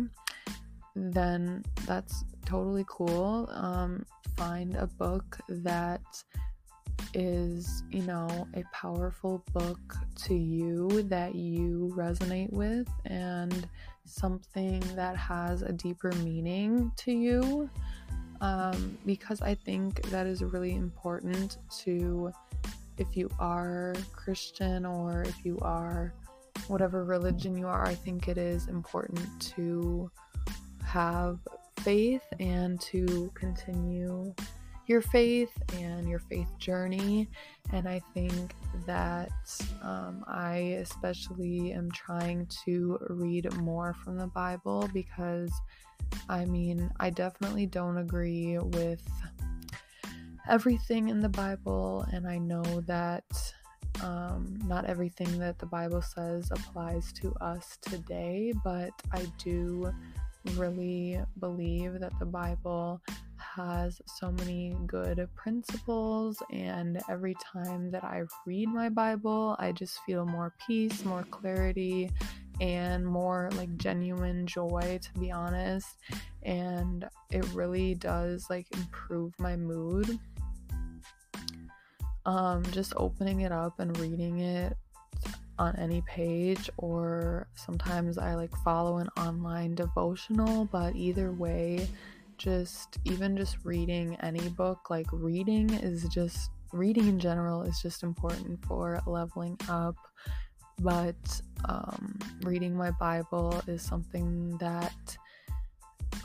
then 0.98 1.64
that's 1.86 2.26
totally 2.46 2.84
cool. 2.90 3.48
Um, 3.54 4.06
find 4.36 4.76
a 4.76 4.88
book 4.88 5.38
that 5.48 6.02
is, 7.14 7.84
you 7.90 8.04
know, 8.04 8.48
a 8.56 8.64
powerful 8.74 9.44
book 9.54 9.96
to 10.24 10.34
you 10.34 11.04
that 11.04 11.36
you 11.36 11.94
resonate 11.96 12.52
with 12.52 12.88
and 13.06 13.68
something 14.06 14.80
that 14.96 15.16
has 15.16 15.62
a 15.62 15.72
deeper 15.72 16.12
meaning 16.24 16.92
to 16.98 17.12
you 17.12 17.70
um, 18.42 18.98
because 19.06 19.42
I 19.42 19.56
think 19.56 20.02
that 20.10 20.26
is 20.26 20.44
really 20.44 20.76
important 20.76 21.58
to, 21.80 22.32
if 22.98 23.16
you 23.16 23.30
are 23.40 23.94
Christian 24.12 24.86
or 24.86 25.24
if 25.24 25.44
you 25.44 25.58
are 25.62 26.14
whatever 26.68 27.04
religion 27.04 27.58
you 27.58 27.68
are, 27.68 27.86
I 27.86 27.96
think 27.96 28.28
it 28.28 28.38
is 28.38 28.68
important 28.68 29.42
to 29.56 30.10
have 30.86 31.40
faith 31.82 32.24
and 32.40 32.80
to 32.82 33.32
continue 33.34 34.34
your 34.90 35.02
faith 35.02 35.52
and 35.78 36.10
your 36.10 36.20
faith 36.20 36.50
journey. 36.58 37.30
And 37.72 37.88
I 37.88 38.02
think 38.14 38.56
that 38.86 39.32
um, 39.84 40.26
I 40.28 40.78
especially 40.82 41.72
am 41.74 41.92
trying 41.92 42.48
to 42.66 42.98
read 43.10 43.54
more 43.58 43.94
from 43.94 44.18
the 44.18 44.28
Bible 44.28 44.90
because 44.94 45.52
I 46.28 46.46
mean, 46.46 46.92
I 47.00 47.12
definitely 47.12 47.68
don't 47.68 47.98
agree 47.98 48.58
with 48.58 49.08
everything 50.50 51.10
in 51.10 51.20
the 51.20 51.30
Bible, 51.30 52.06
and 52.12 52.28
I 52.28 52.40
know 52.40 52.64
that 52.88 53.24
um, 54.02 54.58
not 54.66 54.86
everything 54.86 55.38
that 55.40 55.60
the 55.60 55.66
Bible 55.66 56.02
says 56.02 56.50
applies 56.52 57.12
to 57.14 57.34
us 57.42 57.78
today, 57.82 58.54
but 58.64 58.92
I 59.12 59.26
do 59.38 59.94
really 60.56 61.20
believe 61.40 62.00
that 62.00 62.18
the 62.18 62.26
Bible 62.26 63.02
has 63.56 64.02
so 64.06 64.32
many 64.32 64.76
good 64.86 65.28
principles, 65.36 66.42
and 66.52 67.02
every 67.10 67.36
time 67.54 67.92
that 67.92 68.04
I 68.04 68.24
read 68.46 68.70
my 68.70 68.90
Bible, 68.90 69.56
I 69.60 69.72
just 69.72 70.00
feel 70.06 70.26
more 70.26 70.54
peace, 70.66 71.04
more 71.06 71.24
clarity, 71.24 72.12
and 72.62 73.06
more 73.06 73.50
like 73.56 73.76
genuine 73.78 74.46
joy, 74.46 75.00
to 75.02 75.20
be 75.20 75.32
honest. 75.32 75.88
And 76.44 77.08
it 77.32 77.46
really 77.54 77.96
does 77.96 78.50
like 78.50 78.68
improve 78.74 79.34
my 79.40 79.56
mood. 79.56 80.20
Um, 82.26 82.64
just 82.72 82.94
opening 82.98 83.42
it 83.42 83.52
up 83.52 83.80
and 83.80 83.98
reading 83.98 84.40
it 84.40 84.78
on 85.58 85.76
any 85.76 86.02
page, 86.02 86.70
or 86.78 87.48
sometimes 87.56 88.18
I 88.18 88.36
like 88.36 88.56
follow 88.64 88.98
an 88.98 89.10
online 89.18 89.76
devotional, 89.76 90.66
but 90.66 90.96
either 90.96 91.32
way, 91.32 91.88
just 92.40 92.98
even 93.06 93.38
just 93.38 93.58
reading 93.64 94.16
any 94.22 94.50
book, 94.50 94.90
like 94.90 95.08
reading 95.12 95.70
is 95.70 96.08
just 96.08 96.50
reading 96.72 97.08
in 97.08 97.20
general 97.20 97.64
is 97.64 97.82
just 97.82 98.04
important 98.04 98.64
for 98.66 99.02
leveling 99.06 99.58
up. 99.70 99.96
But 100.82 101.42
um, 101.66 102.18
reading 102.44 102.76
my 102.76 102.92
Bible 102.92 103.62
is 103.68 103.82
something 103.82 104.58
that, 104.60 105.18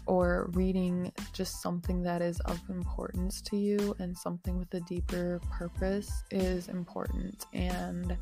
or 0.07 0.51
reading 0.53 1.13
just 1.33 1.61
something 1.61 2.03
that 2.05 2.23
is 2.23 2.39
of 2.41 2.61
importance 2.69 3.41
to 3.43 3.57
you 3.57 3.97
and 3.99 4.17
something 4.17 4.57
with 4.59 4.73
a 4.75 4.81
deeper 4.81 5.41
purpose 5.51 6.23
is 6.31 6.69
important. 6.69 7.47
And 7.53 8.17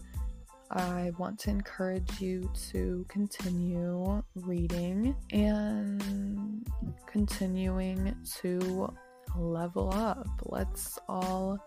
I 0.75 1.13
want 1.19 1.39
to 1.41 1.51
encourage 1.51 2.21
you 2.21 2.51
to 2.71 3.05
continue 3.09 4.23
reading 4.35 5.15
and 5.31 6.67
continuing 7.07 8.17
to 8.41 8.95
level 9.37 9.93
up. 9.93 10.27
Let's 10.47 10.99
all 11.09 11.59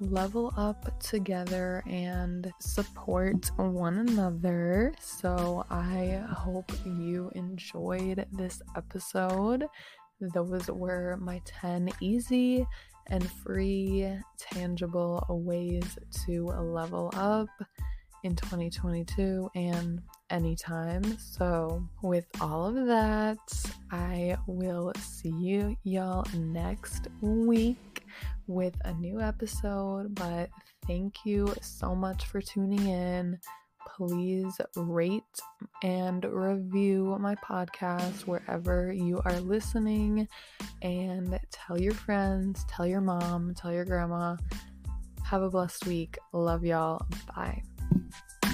level 0.00 0.52
up 0.58 1.00
together 1.00 1.82
and 1.88 2.52
support 2.60 3.50
one 3.56 3.98
another. 3.98 4.92
So, 5.00 5.64
I 5.70 6.22
hope 6.28 6.70
you 6.84 7.30
enjoyed 7.34 8.26
this 8.32 8.60
episode. 8.76 9.66
Those 10.20 10.68
were 10.68 11.16
my 11.18 11.40
10 11.46 11.88
easy 12.00 12.66
and 13.06 13.30
free, 13.30 14.12
tangible 14.36 15.24
ways 15.30 15.98
to 16.26 16.46
level 16.48 17.10
up 17.14 17.48
in 18.26 18.34
2022 18.34 19.48
and 19.54 20.02
anytime. 20.30 21.16
So, 21.18 21.82
with 22.02 22.26
all 22.40 22.66
of 22.66 22.86
that, 22.86 23.38
I 23.92 24.36
will 24.48 24.92
see 24.98 25.30
you 25.30 25.76
y'all 25.84 26.26
next 26.36 27.06
week 27.20 28.02
with 28.48 28.74
a 28.84 28.92
new 28.94 29.20
episode. 29.20 30.14
But 30.16 30.50
thank 30.88 31.24
you 31.24 31.54
so 31.62 31.94
much 31.94 32.26
for 32.26 32.40
tuning 32.40 32.88
in. 32.88 33.38
Please 33.96 34.60
rate 34.74 35.22
and 35.84 36.24
review 36.24 37.16
my 37.20 37.36
podcast 37.36 38.26
wherever 38.26 38.92
you 38.92 39.22
are 39.24 39.40
listening 39.40 40.26
and 40.82 41.38
tell 41.52 41.80
your 41.80 41.94
friends, 41.94 42.64
tell 42.68 42.86
your 42.86 43.00
mom, 43.00 43.54
tell 43.54 43.72
your 43.72 43.84
grandma. 43.84 44.36
Have 45.24 45.42
a 45.42 45.50
blessed 45.50 45.86
week. 45.86 46.18
Love 46.32 46.64
y'all. 46.64 47.06
Bye. 47.34 47.62